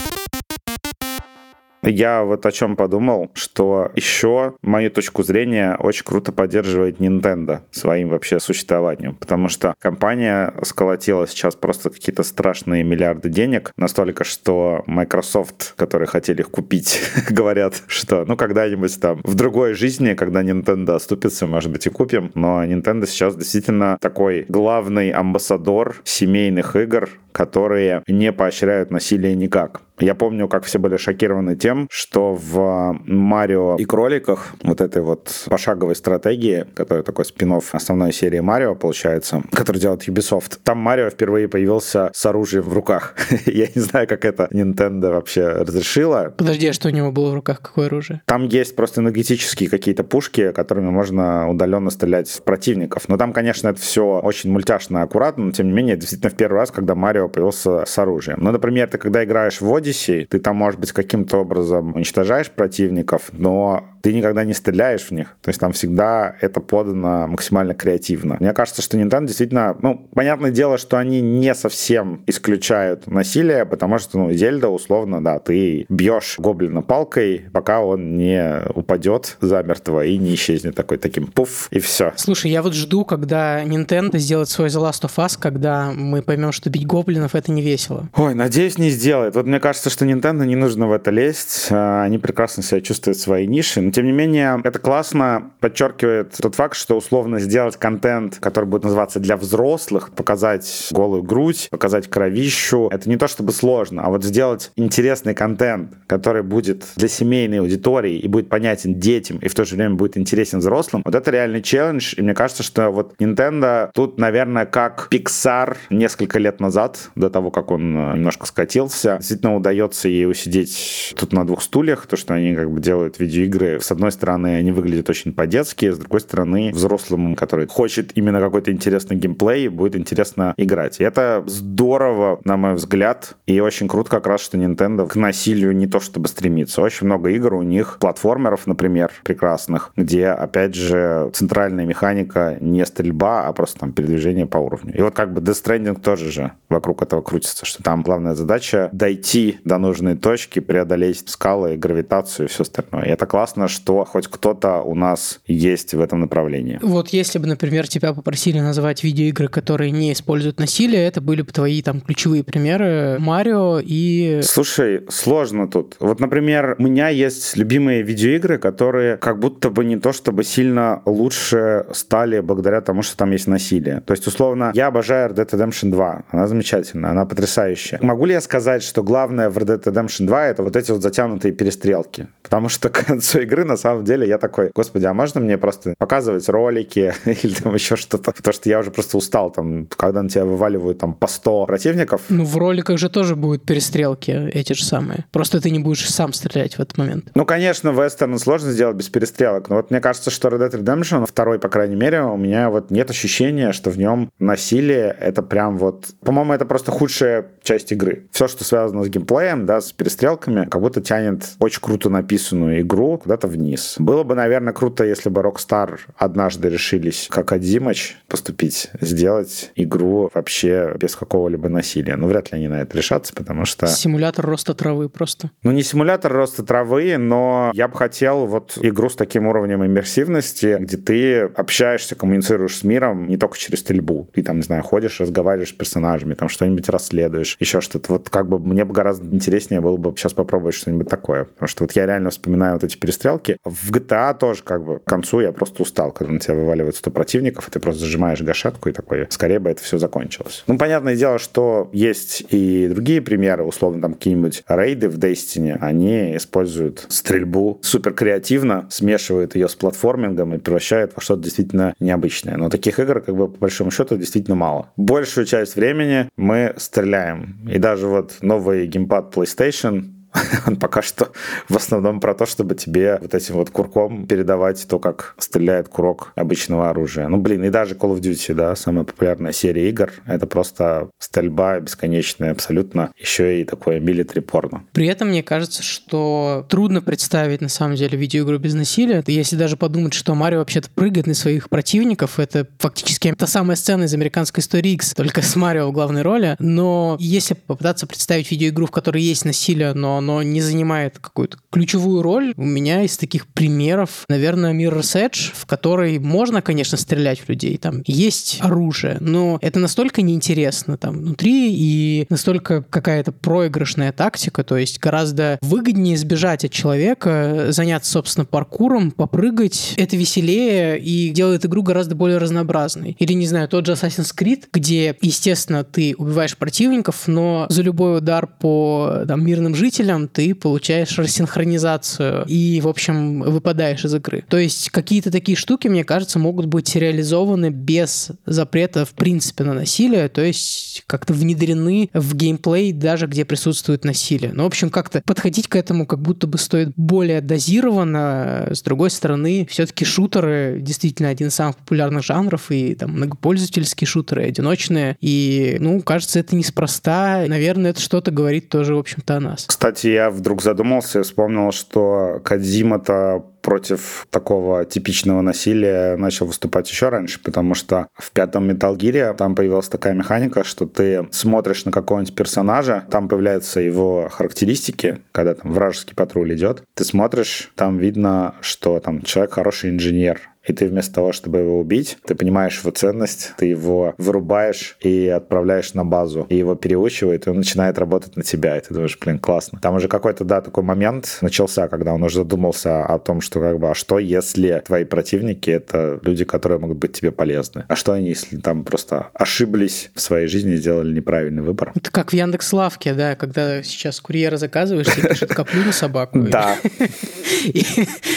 Я 1.82 2.24
вот 2.24 2.44
о 2.46 2.52
чем 2.52 2.76
подумал, 2.76 3.30
что 3.34 3.90
еще 3.94 4.54
мою 4.62 4.90
точку 4.90 5.22
зрения 5.22 5.76
очень 5.78 6.04
круто 6.04 6.32
поддерживает 6.32 6.98
Nintendo 6.98 7.60
своим 7.70 8.08
вообще 8.08 8.40
существованием, 8.40 9.14
потому 9.14 9.48
что 9.48 9.74
компания 9.78 10.52
сколотила 10.62 11.26
сейчас 11.28 11.54
просто 11.54 11.90
какие-то 11.90 12.22
страшные 12.22 12.82
миллиарды 12.82 13.28
денег, 13.28 13.72
настолько, 13.76 14.24
что 14.24 14.82
Microsoft, 14.86 15.74
которые 15.76 16.08
хотели 16.08 16.40
их 16.40 16.50
купить, 16.50 17.00
говорят, 17.30 17.82
что 17.86 18.24
ну 18.26 18.36
когда-нибудь 18.36 19.00
там 19.00 19.20
в 19.22 19.34
другой 19.34 19.74
жизни, 19.74 20.14
когда 20.14 20.42
Nintendo 20.42 20.94
оступится, 20.94 21.46
может 21.46 21.70
быть 21.70 21.86
и 21.86 21.90
купим, 21.90 22.32
но 22.34 22.64
Nintendo 22.64 23.06
сейчас 23.06 23.36
действительно 23.36 23.98
такой 24.00 24.44
главный 24.48 25.10
амбассадор 25.10 25.96
семейных 26.04 26.76
игр, 26.76 27.10
которые 27.36 28.02
не 28.06 28.32
поощряют 28.32 28.90
насилие 28.90 29.34
никак. 29.34 29.82
Я 29.98 30.14
помню, 30.14 30.46
как 30.46 30.64
все 30.64 30.78
были 30.78 30.96
шокированы 30.98 31.56
тем, 31.56 31.86
что 31.90 32.34
в 32.34 32.98
Марио 33.06 33.76
и 33.76 33.84
кроликах 33.84 34.54
вот 34.62 34.80
этой 34.82 35.00
вот 35.00 35.44
пошаговой 35.46 35.96
стратегии, 35.96 36.66
которая 36.74 37.02
такой 37.02 37.24
спин 37.24 37.60
основной 37.72 38.12
серии 38.12 38.40
Марио, 38.40 38.74
получается, 38.74 39.42
который 39.52 39.78
делает 39.78 40.06
Ubisoft, 40.08 40.58
там 40.64 40.78
Марио 40.78 41.08
впервые 41.08 41.48
появился 41.48 42.10
с 42.12 42.26
оружием 42.26 42.64
в 42.64 42.72
руках. 42.72 43.14
Я 43.46 43.66
не 43.74 43.80
знаю, 43.80 44.06
как 44.08 44.24
это 44.24 44.48
Nintendo 44.50 45.12
вообще 45.12 45.46
разрешила. 45.48 46.34
Подожди, 46.36 46.66
а 46.66 46.72
что 46.72 46.88
у 46.88 46.90
него 46.90 47.12
было 47.12 47.30
в 47.30 47.34
руках? 47.34 47.60
Какое 47.62 47.86
оружие? 47.86 48.20
Там 48.26 48.46
есть 48.46 48.76
просто 48.76 49.00
энергетические 49.00 49.70
какие-то 49.70 50.04
пушки, 50.04 50.52
которыми 50.52 50.90
можно 50.90 51.48
удаленно 51.48 51.90
стрелять 51.90 52.28
в 52.28 52.42
противников. 52.42 53.08
Но 53.08 53.16
там, 53.16 53.32
конечно, 53.32 53.68
это 53.68 53.80
все 53.80 54.20
очень 54.20 54.50
мультяшно, 54.50 55.02
аккуратно, 55.02 55.46
но 55.46 55.52
тем 55.52 55.68
не 55.68 55.72
менее, 55.72 55.96
действительно, 55.96 56.30
в 56.30 56.36
первый 56.36 56.56
раз, 56.56 56.70
когда 56.70 56.94
Марио 56.94 57.25
появился 57.28 57.84
с 57.86 57.98
оружием. 57.98 58.38
Ну, 58.40 58.50
например, 58.52 58.88
ты 58.88 58.98
когда 58.98 59.24
играешь 59.24 59.60
в 59.60 59.64
Odyssey, 59.64 60.26
ты 60.26 60.38
там, 60.38 60.56
может 60.56 60.80
быть, 60.80 60.92
каким-то 60.92 61.38
образом 61.38 61.94
уничтожаешь 61.94 62.50
противников, 62.50 63.30
но 63.32 63.84
ты 64.06 64.12
никогда 64.12 64.44
не 64.44 64.54
стреляешь 64.54 65.06
в 65.06 65.10
них. 65.10 65.34
То 65.42 65.48
есть 65.48 65.58
там 65.58 65.72
всегда 65.72 66.36
это 66.40 66.60
подано 66.60 67.26
максимально 67.26 67.74
креативно. 67.74 68.36
Мне 68.38 68.52
кажется, 68.52 68.80
что 68.80 68.96
Nintendo 68.96 69.26
действительно, 69.26 69.76
ну, 69.82 70.08
понятное 70.14 70.52
дело, 70.52 70.78
что 70.78 70.96
они 70.96 71.20
не 71.20 71.52
совсем 71.56 72.22
исключают 72.28 73.08
насилие, 73.08 73.66
потому 73.66 73.98
что, 73.98 74.18
ну, 74.18 74.32
Зельда, 74.32 74.68
условно, 74.68 75.24
да, 75.24 75.40
ты 75.40 75.86
бьешь 75.88 76.36
гоблина 76.38 76.82
палкой, 76.82 77.46
пока 77.52 77.80
он 77.80 78.16
не 78.16 78.62
упадет 78.76 79.38
замертво 79.40 80.04
и 80.04 80.18
не 80.18 80.36
исчезнет 80.36 80.76
такой 80.76 80.98
таким 80.98 81.26
пуф, 81.26 81.66
и 81.72 81.80
все. 81.80 82.12
Слушай, 82.14 82.52
я 82.52 82.62
вот 82.62 82.74
жду, 82.74 83.04
когда 83.04 83.64
Nintendo 83.64 84.18
сделает 84.18 84.48
свой 84.48 84.68
The 84.68 84.88
Last 84.88 85.02
of 85.02 85.16
Us, 85.16 85.36
когда 85.36 85.90
мы 85.92 86.22
поймем, 86.22 86.52
что 86.52 86.70
бить 86.70 86.86
гоблинов 86.86 87.34
это 87.34 87.50
не 87.50 87.60
весело. 87.60 88.08
Ой, 88.14 88.34
надеюсь, 88.34 88.78
не 88.78 88.90
сделает. 88.90 89.34
Вот 89.34 89.46
мне 89.46 89.58
кажется, 89.58 89.90
что 89.90 90.04
Nintendo 90.04 90.46
не 90.46 90.54
нужно 90.54 90.86
в 90.86 90.92
это 90.92 91.10
лезть. 91.10 91.66
А, 91.72 92.04
они 92.04 92.18
прекрасно 92.18 92.62
себя 92.62 92.80
чувствуют 92.80 93.18
в 93.18 93.20
своей 93.20 93.48
нише. 93.48 93.80
Но, 93.80 93.95
тем 93.96 94.04
не 94.04 94.12
менее, 94.12 94.60
это 94.62 94.78
классно 94.78 95.52
подчеркивает 95.60 96.34
тот 96.38 96.54
факт, 96.54 96.76
что 96.76 96.98
условно 96.98 97.40
сделать 97.40 97.78
контент, 97.78 98.36
который 98.40 98.66
будет 98.66 98.84
называться 98.84 99.20
для 99.20 99.38
взрослых, 99.38 100.10
показать 100.10 100.88
голую 100.90 101.22
грудь, 101.22 101.68
показать 101.70 102.06
кровищу, 102.06 102.90
это 102.92 103.08
не 103.08 103.16
то 103.16 103.26
чтобы 103.26 103.52
сложно, 103.52 104.02
а 104.02 104.10
вот 104.10 104.22
сделать 104.22 104.70
интересный 104.76 105.32
контент, 105.32 105.94
который 106.08 106.42
будет 106.42 106.84
для 106.96 107.08
семейной 107.08 107.60
аудитории 107.60 108.18
и 108.18 108.28
будет 108.28 108.50
понятен 108.50 108.96
детям, 108.96 109.38
и 109.38 109.48
в 109.48 109.54
то 109.54 109.64
же 109.64 109.76
время 109.76 109.94
будет 109.94 110.18
интересен 110.18 110.58
взрослым, 110.58 111.00
вот 111.02 111.14
это 111.14 111.30
реальный 111.30 111.62
челлендж. 111.62 112.12
И 112.18 112.20
мне 112.20 112.34
кажется, 112.34 112.62
что 112.62 112.90
вот 112.90 113.14
Nintendo 113.18 113.88
тут, 113.94 114.18
наверное, 114.18 114.66
как 114.66 115.08
Pixar 115.10 115.78
несколько 115.88 116.38
лет 116.38 116.60
назад, 116.60 117.08
до 117.14 117.30
того, 117.30 117.50
как 117.50 117.70
он 117.70 117.96
э, 117.96 118.16
немножко 118.16 118.44
скатился, 118.44 119.16
действительно 119.16 119.56
удается 119.56 120.10
ей 120.10 120.26
усидеть 120.26 121.14
тут 121.16 121.32
на 121.32 121.46
двух 121.46 121.62
стульях, 121.62 122.06
то, 122.06 122.18
что 122.18 122.34
они 122.34 122.54
как 122.54 122.70
бы 122.70 122.78
делают 122.78 123.18
видеоигры. 123.18 123.75
С 123.80 123.90
одной 123.90 124.12
стороны, 124.12 124.56
они 124.56 124.72
выглядят 124.72 125.08
очень 125.10 125.32
по-детски, 125.32 125.90
с 125.90 125.98
другой 125.98 126.20
стороны, 126.20 126.70
взрослому, 126.72 127.36
который 127.36 127.66
хочет 127.66 128.16
именно 128.16 128.40
какой-то 128.40 128.72
интересный 128.72 129.16
геймплей, 129.16 129.68
будет 129.68 129.96
интересно 129.96 130.54
играть. 130.56 131.00
И 131.00 131.04
это 131.04 131.42
здорово, 131.46 132.40
на 132.44 132.56
мой 132.56 132.74
взгляд, 132.74 133.36
и 133.46 133.60
очень 133.60 133.88
круто 133.88 134.10
как 134.10 134.26
раз, 134.26 134.40
что 134.40 134.58
Nintendo 134.58 135.06
к 135.08 135.16
насилию 135.16 135.74
не 135.76 135.86
то 135.86 136.00
чтобы 136.00 136.28
стремится. 136.28 136.82
Очень 136.82 137.06
много 137.06 137.30
игр 137.30 137.54
у 137.54 137.62
них, 137.62 137.98
платформеров, 138.00 138.66
например, 138.66 139.10
прекрасных, 139.24 139.92
где, 139.96 140.28
опять 140.28 140.74
же, 140.74 141.30
центральная 141.32 141.84
механика 141.84 142.56
не 142.60 142.84
стрельба, 142.86 143.46
а 143.46 143.52
просто 143.52 143.80
там 143.80 143.92
передвижение 143.92 144.46
по 144.46 144.58
уровню. 144.58 144.96
И 144.96 145.02
вот 145.02 145.14
как 145.14 145.32
бы 145.32 145.40
Death 145.40 145.64
Stranding 145.64 146.00
тоже 146.00 146.30
же 146.30 146.52
вокруг 146.68 147.02
этого 147.02 147.22
крутится, 147.22 147.64
что 147.64 147.82
там 147.82 148.02
главная 148.02 148.34
задача 148.34 148.88
дойти 148.92 149.58
до 149.64 149.78
нужной 149.78 150.16
точки, 150.16 150.60
преодолеть 150.60 151.28
скалы, 151.28 151.76
гравитацию 151.76 152.46
и 152.46 152.48
все 152.48 152.62
остальное. 152.62 153.06
И 153.06 153.10
это 153.10 153.26
классно, 153.26 153.65
что 153.68 154.04
хоть 154.04 154.28
кто-то 154.28 154.80
у 154.82 154.94
нас 154.94 155.40
есть 155.46 155.94
в 155.94 156.00
этом 156.00 156.20
направлении. 156.20 156.78
Вот 156.82 157.08
если 157.10 157.38
бы, 157.38 157.46
например, 157.46 157.88
тебя 157.88 158.12
попросили 158.12 158.60
назвать 158.60 159.04
видеоигры, 159.04 159.48
которые 159.48 159.90
не 159.90 160.12
используют 160.12 160.58
насилие, 160.58 161.06
это 161.06 161.20
были 161.20 161.42
бы 161.42 161.52
твои 161.52 161.82
там 161.82 162.00
ключевые 162.00 162.44
примеры 162.44 163.16
Марио 163.18 163.80
и... 163.82 164.40
Слушай, 164.42 165.02
сложно 165.08 165.68
тут. 165.68 165.96
Вот, 166.00 166.20
например, 166.20 166.76
у 166.78 166.82
меня 166.82 167.08
есть 167.08 167.56
любимые 167.56 168.02
видеоигры, 168.02 168.58
которые 168.58 169.16
как 169.16 169.38
будто 169.38 169.70
бы 169.70 169.84
не 169.84 169.96
то 169.96 170.12
чтобы 170.12 170.44
сильно 170.44 171.02
лучше 171.04 171.86
стали 171.92 172.40
благодаря 172.40 172.80
тому, 172.80 173.02
что 173.02 173.16
там 173.16 173.32
есть 173.32 173.46
насилие. 173.46 174.00
То 174.00 174.12
есть, 174.12 174.26
условно, 174.26 174.70
я 174.74 174.88
обожаю 174.88 175.30
Red 175.30 175.36
Dead 175.36 175.50
Redemption 175.50 175.90
2. 175.90 176.24
Она 176.30 176.46
замечательная, 176.46 177.10
она 177.10 177.24
потрясающая. 177.26 177.98
Могу 178.02 178.26
ли 178.26 178.34
я 178.34 178.40
сказать, 178.40 178.82
что 178.82 179.02
главное 179.02 179.50
в 179.50 179.58
Red 179.58 179.82
Dead 179.82 179.82
Redemption 179.82 180.26
2 180.26 180.46
это 180.46 180.62
вот 180.62 180.76
эти 180.76 180.90
вот 180.90 181.02
затянутые 181.02 181.52
перестрелки? 181.52 182.28
Потому 182.42 182.68
что 182.68 182.88
к 182.88 183.04
концу 183.06 183.40
игры, 183.40 183.55
на 183.64 183.76
самом 183.76 184.04
деле, 184.04 184.28
я 184.28 184.38
такой, 184.38 184.70
господи, 184.74 185.06
а 185.06 185.14
можно 185.14 185.40
мне 185.40 185.58
просто 185.58 185.94
показывать 185.98 186.48
ролики 186.48 187.14
или 187.24 187.54
там 187.54 187.74
еще 187.74 187.96
что-то? 187.96 188.32
Потому 188.32 188.52
что 188.52 188.68
я 188.68 188.80
уже 188.80 188.90
просто 188.90 189.16
устал, 189.16 189.50
там, 189.50 189.86
когда 189.96 190.22
на 190.22 190.28
тебя 190.28 190.44
вываливают 190.44 190.98
там 190.98 191.14
по 191.14 191.26
100 191.26 191.66
противников. 191.66 192.22
Ну, 192.28 192.44
в 192.44 192.56
роликах 192.56 192.98
же 192.98 193.08
тоже 193.08 193.36
будут 193.36 193.64
перестрелки 193.64 194.30
эти 194.30 194.72
же 194.72 194.84
самые. 194.84 195.26
Просто 195.32 195.60
ты 195.60 195.70
не 195.70 195.78
будешь 195.78 196.08
сам 196.08 196.32
стрелять 196.32 196.74
в 196.74 196.80
этот 196.80 196.98
момент. 196.98 197.30
Ну, 197.34 197.44
конечно, 197.44 197.90
вестерн 197.90 198.38
сложно 198.38 198.72
сделать 198.72 198.96
без 198.96 199.08
перестрелок, 199.08 199.68
но 199.68 199.76
вот 199.76 199.90
мне 199.90 200.00
кажется, 200.00 200.30
что 200.30 200.48
Red 200.48 200.70
Dead 200.70 200.82
Redemption, 200.82 201.26
второй, 201.26 201.58
по 201.58 201.68
крайней 201.68 201.96
мере, 201.96 202.22
у 202.22 202.36
меня 202.36 202.70
вот 202.70 202.90
нет 202.90 203.10
ощущения, 203.10 203.72
что 203.72 203.90
в 203.90 203.98
нем 203.98 204.30
насилие— 204.38 205.16
это 205.20 205.42
прям 205.42 205.78
вот... 205.78 206.06
По-моему, 206.24 206.52
это 206.52 206.64
просто 206.64 206.92
худшая 206.92 207.46
часть 207.62 207.92
игры. 207.92 208.28
Все, 208.32 208.48
что 208.48 208.64
связано 208.64 209.04
с 209.04 209.08
геймплеем, 209.08 209.66
да, 209.66 209.80
с 209.80 209.92
перестрелками, 209.92 210.66
как 210.66 210.80
будто 210.80 211.00
тянет 211.00 211.44
очень 211.58 211.80
круто 211.80 212.10
написанную 212.10 212.80
игру 212.80 213.18
куда-то 213.18 213.45
вниз. 213.46 213.96
Было 213.98 214.22
бы, 214.22 214.34
наверное, 214.34 214.72
круто, 214.72 215.04
если 215.04 215.28
бы 215.28 215.40
Rockstar 215.40 215.98
однажды 216.16 216.68
решились, 216.68 217.28
как 217.30 217.52
Адзимач, 217.52 218.16
поступить, 218.28 218.90
сделать 219.00 219.72
игру 219.76 220.30
вообще 220.34 220.94
без 220.98 221.16
какого-либо 221.16 221.68
насилия. 221.68 222.16
Ну, 222.16 222.26
вряд 222.28 222.52
ли 222.52 222.58
они 222.58 222.68
на 222.68 222.82
это 222.82 222.96
решатся, 222.96 223.32
потому 223.34 223.64
что... 223.64 223.86
Симулятор 223.86 224.46
роста 224.46 224.74
травы 224.74 225.08
просто. 225.08 225.50
Ну, 225.62 225.72
не 225.72 225.82
симулятор 225.82 226.32
роста 226.32 226.62
травы, 226.62 227.16
но 227.18 227.70
я 227.74 227.88
бы 227.88 227.96
хотел 227.96 228.46
вот 228.46 228.78
игру 228.82 229.08
с 229.08 229.16
таким 229.16 229.46
уровнем 229.46 229.84
иммерсивности, 229.84 230.76
где 230.80 230.96
ты 230.96 231.40
общаешься, 231.40 232.14
коммуницируешь 232.14 232.76
с 232.76 232.84
миром 232.84 233.28
не 233.28 233.36
только 233.36 233.58
через 233.58 233.80
стрельбу. 233.80 234.28
Ты 234.34 234.42
там, 234.42 234.56
не 234.56 234.62
знаю, 234.62 234.82
ходишь, 234.82 235.20
разговариваешь 235.20 235.70
с 235.70 235.72
персонажами, 235.72 236.34
там 236.34 236.48
что-нибудь 236.48 236.88
расследуешь, 236.88 237.56
еще 237.60 237.80
что-то. 237.80 238.12
Вот 238.12 238.30
как 238.30 238.48
бы 238.48 238.58
мне 238.58 238.84
бы 238.84 238.92
гораздо 238.92 239.26
интереснее 239.34 239.80
было 239.80 239.96
бы 239.96 240.14
сейчас 240.16 240.32
попробовать 240.32 240.74
что-нибудь 240.74 241.08
такое. 241.08 241.44
Потому 241.44 241.68
что 241.68 241.84
вот 241.84 241.92
я 241.92 242.06
реально 242.06 242.30
вспоминаю 242.30 242.74
вот 242.74 242.84
эти 242.84 242.96
перестрелки. 242.96 243.26
В 243.64 243.90
GTA 243.92 244.36
тоже 244.36 244.62
как 244.62 244.84
бы 244.84 244.98
к 244.98 245.04
концу 245.04 245.40
я 245.40 245.52
просто 245.52 245.82
устал, 245.82 246.12
когда 246.12 246.32
на 246.32 246.40
тебя 246.40 246.54
вываливают 246.54 246.96
100 246.96 247.10
противников, 247.10 247.68
и 247.68 247.70
ты 247.70 247.80
просто 247.80 248.00
зажимаешь 248.02 248.40
гашетку 248.40 248.88
и 248.88 248.92
такой, 248.92 249.26
скорее 249.30 249.58
бы 249.58 249.70
это 249.70 249.82
все 249.82 249.98
закончилось. 249.98 250.64
Ну, 250.66 250.78
понятное 250.78 251.16
дело, 251.16 251.38
что 251.38 251.90
есть 251.92 252.44
и 252.50 252.88
другие 252.88 253.20
примеры, 253.20 253.64
условно, 253.64 254.02
там 254.02 254.14
какие-нибудь 254.14 254.64
рейды 254.68 255.08
в 255.08 255.18
Destiny, 255.18 255.76
они 255.80 256.36
используют 256.36 257.06
стрельбу 257.08 257.80
супер 257.82 258.12
креативно, 258.12 258.86
смешивают 258.90 259.54
ее 259.54 259.68
с 259.68 259.74
платформингом 259.74 260.54
и 260.54 260.58
превращают 260.58 261.12
во 261.14 261.22
что-то 261.22 261.42
действительно 261.42 261.94
необычное. 262.00 262.56
Но 262.56 262.68
таких 262.68 262.98
игр, 262.98 263.20
как 263.20 263.36
бы, 263.36 263.48
по 263.48 263.58
большому 263.58 263.90
счету, 263.90 264.16
действительно 264.16 264.56
мало. 264.56 264.90
Большую 264.96 265.46
часть 265.46 265.76
времени 265.76 266.28
мы 266.36 266.74
стреляем. 266.76 267.58
И 267.70 267.78
даже 267.78 268.06
вот 268.06 268.36
новый 268.40 268.86
геймпад 268.86 269.34
PlayStation 269.34 270.15
он 270.66 270.76
пока 270.76 271.02
что 271.02 271.32
в 271.68 271.76
основном 271.76 272.20
про 272.20 272.34
то, 272.34 272.46
чтобы 272.46 272.74
тебе 272.74 273.18
вот 273.20 273.34
этим 273.34 273.54
вот 273.54 273.70
курком 273.70 274.26
передавать 274.26 274.86
то, 274.88 274.98
как 274.98 275.34
стреляет 275.38 275.88
курок 275.88 276.32
обычного 276.34 276.90
оружия. 276.90 277.28
Ну, 277.28 277.38
блин, 277.38 277.64
и 277.64 277.70
даже 277.70 277.94
Call 277.94 278.16
of 278.16 278.20
Duty, 278.20 278.54
да, 278.54 278.74
самая 278.76 279.04
популярная 279.04 279.52
серия 279.52 279.88
игр, 279.88 280.12
это 280.26 280.46
просто 280.46 281.10
стрельба 281.18 281.80
бесконечная 281.80 282.52
абсолютно, 282.52 283.12
еще 283.18 283.60
и 283.60 283.64
такое 283.64 284.00
милитари 284.00 284.40
порно. 284.40 284.84
При 284.92 285.06
этом 285.06 285.28
мне 285.28 285.42
кажется, 285.42 285.82
что 285.82 286.66
трудно 286.68 287.00
представить 287.00 287.60
на 287.60 287.68
самом 287.68 287.96
деле 287.96 288.18
видеоигру 288.18 288.58
без 288.58 288.74
насилия. 288.74 289.22
Если 289.26 289.56
даже 289.56 289.76
подумать, 289.76 290.14
что 290.14 290.34
Марио 290.34 290.58
вообще-то 290.58 290.90
прыгает 290.90 291.26
на 291.26 291.34
своих 291.34 291.68
противников, 291.68 292.38
это 292.38 292.66
фактически 292.78 293.32
та 293.34 293.46
самая 293.46 293.76
сцена 293.76 294.04
из 294.04 294.14
американской 294.14 294.60
истории 294.60 294.92
X, 294.92 295.14
только 295.14 295.42
с 295.42 295.56
Марио 295.56 295.88
в 295.88 295.92
главной 295.92 296.22
роли. 296.22 296.56
Но 296.58 297.16
если 297.20 297.54
попытаться 297.54 298.06
представить 298.06 298.50
видеоигру, 298.50 298.86
в 298.86 298.90
которой 298.90 299.22
есть 299.22 299.44
насилие, 299.44 299.92
но 299.94 300.18
оно 300.18 300.25
не 300.42 300.60
занимает 300.60 301.18
какую-то 301.18 301.58
ключевую 301.70 302.22
роль. 302.22 302.54
У 302.56 302.64
меня 302.64 303.02
из 303.02 303.16
таких 303.16 303.46
примеров, 303.46 304.24
наверное, 304.28 304.72
Mirror's 304.72 305.14
Edge, 305.14 305.50
в 305.54 305.66
которой 305.66 306.18
можно, 306.18 306.62
конечно, 306.62 306.96
стрелять 306.96 307.40
в 307.40 307.48
людей. 307.48 307.76
Там 307.78 308.02
есть 308.06 308.58
оружие, 308.60 309.18
но 309.20 309.58
это 309.60 309.78
настолько 309.78 310.22
неинтересно 310.22 310.96
там 310.96 311.18
внутри 311.18 311.74
и 311.74 312.26
настолько 312.30 312.82
какая-то 312.82 313.32
проигрышная 313.32 314.12
тактика, 314.12 314.64
то 314.64 314.76
есть 314.76 314.98
гораздо 314.98 315.58
выгоднее 315.60 316.14
избежать 316.14 316.64
от 316.64 316.72
человека, 316.72 317.66
заняться, 317.70 318.12
собственно, 318.12 318.44
паркуром, 318.44 319.10
попрыгать. 319.10 319.94
Это 319.96 320.16
веселее 320.16 320.98
и 320.98 321.30
делает 321.30 321.66
игру 321.66 321.82
гораздо 321.82 322.14
более 322.14 322.38
разнообразной. 322.38 323.16
Или, 323.18 323.32
не 323.34 323.46
знаю, 323.46 323.68
тот 323.68 323.86
же 323.86 323.92
Assassin's 323.92 324.34
Creed, 324.34 324.64
где, 324.72 325.16
естественно, 325.20 325.84
ты 325.84 326.14
убиваешь 326.16 326.56
противников, 326.56 327.24
но 327.26 327.66
за 327.68 327.82
любой 327.82 328.18
удар 328.18 328.46
по 328.46 329.24
там, 329.28 329.44
мирным 329.44 329.74
жителям 329.74 330.15
уровнем 330.16 330.28
ты 330.28 330.54
получаешь 330.54 331.18
рассинхронизацию 331.18 332.44
и, 332.46 332.80
в 332.80 332.88
общем, 332.88 333.42
выпадаешь 333.42 334.04
из 334.04 334.14
игры. 334.14 334.44
То 334.48 334.58
есть 334.58 334.90
какие-то 334.90 335.30
такие 335.30 335.56
штуки, 335.56 335.88
мне 335.88 336.04
кажется, 336.04 336.38
могут 336.38 336.66
быть 336.66 336.94
реализованы 336.94 337.70
без 337.70 338.30
запрета 338.46 339.04
в 339.04 339.10
принципе 339.10 339.64
на 339.64 339.74
насилие, 339.74 340.28
то 340.28 340.42
есть 340.42 341.04
как-то 341.06 341.32
внедрены 341.32 342.10
в 342.12 342.34
геймплей 342.34 342.92
даже 342.92 343.26
где 343.26 343.44
присутствует 343.44 344.04
насилие. 344.04 344.52
Ну, 344.52 344.64
в 344.64 344.66
общем, 344.66 344.90
как-то 344.90 345.22
подходить 345.24 345.68
к 345.68 345.76
этому 345.76 346.06
как 346.06 346.20
будто 346.20 346.46
бы 346.46 346.58
стоит 346.58 346.92
более 346.96 347.40
дозированно. 347.40 348.68
С 348.70 348.82
другой 348.82 349.10
стороны, 349.10 349.66
все-таки 349.70 350.04
шутеры 350.04 350.78
действительно 350.80 351.28
один 351.28 351.48
из 351.48 351.54
самых 351.54 351.76
популярных 351.76 352.24
жанров, 352.24 352.70
и 352.70 352.94
там 352.94 353.12
многопользовательские 353.12 354.06
шутеры, 354.06 354.44
одиночные. 354.44 355.16
И, 355.20 355.76
ну, 355.80 356.00
кажется, 356.00 356.38
это 356.38 356.56
неспроста. 356.56 357.44
Наверное, 357.46 357.90
это 357.90 358.00
что-то 358.00 358.30
говорит 358.30 358.68
тоже, 358.68 358.94
в 358.94 358.98
общем-то, 358.98 359.36
о 359.36 359.40
нас. 359.40 359.66
Кстати, 359.66 359.95
я 360.04 360.30
вдруг 360.30 360.62
задумался 360.62 361.20
и 361.20 361.22
вспомнил, 361.22 361.72
что 361.72 362.40
Кадзима-то 362.44 363.44
против 363.66 364.28
такого 364.30 364.84
типичного 364.84 365.40
насилия 365.40 366.16
начал 366.16 366.46
выступать 366.46 366.88
еще 366.88 367.08
раньше, 367.08 367.42
потому 367.42 367.74
что 367.74 368.06
в 368.14 368.30
пятом 368.30 368.70
Metal 368.70 368.96
Gear 368.96 369.34
там 369.34 369.56
появилась 369.56 369.88
такая 369.88 370.14
механика, 370.14 370.62
что 370.62 370.86
ты 370.86 371.26
смотришь 371.32 371.84
на 371.84 371.90
какого-нибудь 371.90 372.36
персонажа, 372.36 373.04
там 373.10 373.28
появляются 373.28 373.80
его 373.80 374.28
характеристики, 374.30 375.18
когда 375.32 375.54
там 375.54 375.72
вражеский 375.72 376.14
патруль 376.14 376.54
идет, 376.54 376.84
ты 376.94 377.04
смотришь, 377.04 377.72
там 377.74 377.98
видно, 377.98 378.54
что 378.60 379.00
там 379.00 379.22
человек 379.22 379.54
хороший 379.54 379.90
инженер, 379.90 380.40
и 380.66 380.72
ты 380.72 380.86
вместо 380.86 381.14
того, 381.14 381.32
чтобы 381.32 381.58
его 381.58 381.78
убить, 381.78 382.18
ты 382.24 382.34
понимаешь 382.34 382.80
его 382.80 382.90
ценность, 382.90 383.52
ты 383.56 383.66
его 383.66 384.14
вырубаешь 384.18 384.96
и 385.00 385.28
отправляешь 385.28 385.94
на 385.94 386.04
базу, 386.04 386.46
и 386.48 386.56
его 386.56 386.74
переучивает, 386.74 387.46
и 387.46 387.50
он 387.50 387.56
начинает 387.56 387.98
работать 387.98 388.36
на 388.36 388.42
тебя, 388.42 388.76
и 388.76 388.80
ты 388.80 388.92
думаешь, 388.92 389.18
блин, 389.18 389.38
классно. 389.38 389.78
Там 389.80 389.94
уже 389.94 390.08
какой-то, 390.08 390.44
да, 390.44 390.60
такой 390.60 390.82
момент 390.82 391.38
начался, 391.40 391.88
когда 391.88 392.12
он 392.12 392.22
уже 392.22 392.36
задумался 392.36 393.04
о 393.04 393.18
том, 393.18 393.40
что 393.40 393.60
как 393.60 393.78
бы, 393.78 393.90
а 393.90 393.94
что 393.94 394.18
если 394.18 394.82
твои 394.84 395.04
противники— 395.04 395.70
это 395.70 396.20
люди, 396.22 396.44
которые 396.44 396.78
могут 396.78 396.98
быть 396.98 397.12
тебе 397.12 397.30
полезны? 397.30 397.84
А 397.88 397.96
что 397.96 398.12
они, 398.12 398.28
если 398.28 398.56
там 398.56 398.84
просто 398.84 399.28
ошиблись 399.34 400.10
в 400.14 400.20
своей 400.20 400.48
жизни 400.48 400.74
и 400.74 400.76
сделали 400.76 401.14
неправильный 401.14 401.62
выбор? 401.62 401.92
Это 401.94 402.10
как 402.10 402.30
в 402.30 402.34
Яндекс.Лавке, 402.34 403.14
да, 403.14 403.36
когда 403.36 403.82
сейчас 403.82 404.20
курьера 404.20 404.56
заказываешь, 404.56 405.16
и 405.16 405.28
пишет 405.28 405.54
«коплю 405.54 405.84
на 405.84 405.92
собаку». 405.92 406.40
Да. 406.40 406.76
И 407.64 407.84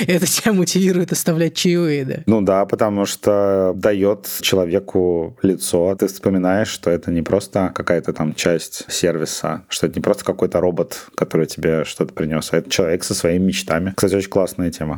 это 0.08 0.26
тебя 0.26 0.54
мотивирует 0.54 1.12
оставлять 1.12 1.56
чаевые, 1.56 2.06
да. 2.06 2.19
Ну 2.26 2.42
да, 2.42 2.66
потому 2.66 3.06
что 3.06 3.74
дает 3.76 4.28
человеку 4.42 5.38
лицо. 5.42 5.96
Ты 5.96 6.08
вспоминаешь, 6.08 6.70
что 6.70 6.90
это 6.90 7.12
не 7.12 7.22
просто 7.22 7.72
какая-то 7.74 8.14
там 8.14 8.34
часть 8.34 8.86
сервиса, 8.92 9.64
что 9.70 9.88
это 9.88 9.96
не 9.96 10.02
просто 10.02 10.26
какой-то 10.26 10.60
робот, 10.60 11.08
который 11.16 11.46
тебе 11.46 11.84
что-то 11.86 12.14
принес, 12.14 12.50
а 12.52 12.58
это 12.58 12.70
человек 12.70 13.04
со 13.04 13.14
своими 13.14 13.46
мечтами. 13.46 13.94
Кстати, 13.96 14.16
очень 14.16 14.30
классная 14.30 14.72
тема. 14.72 14.98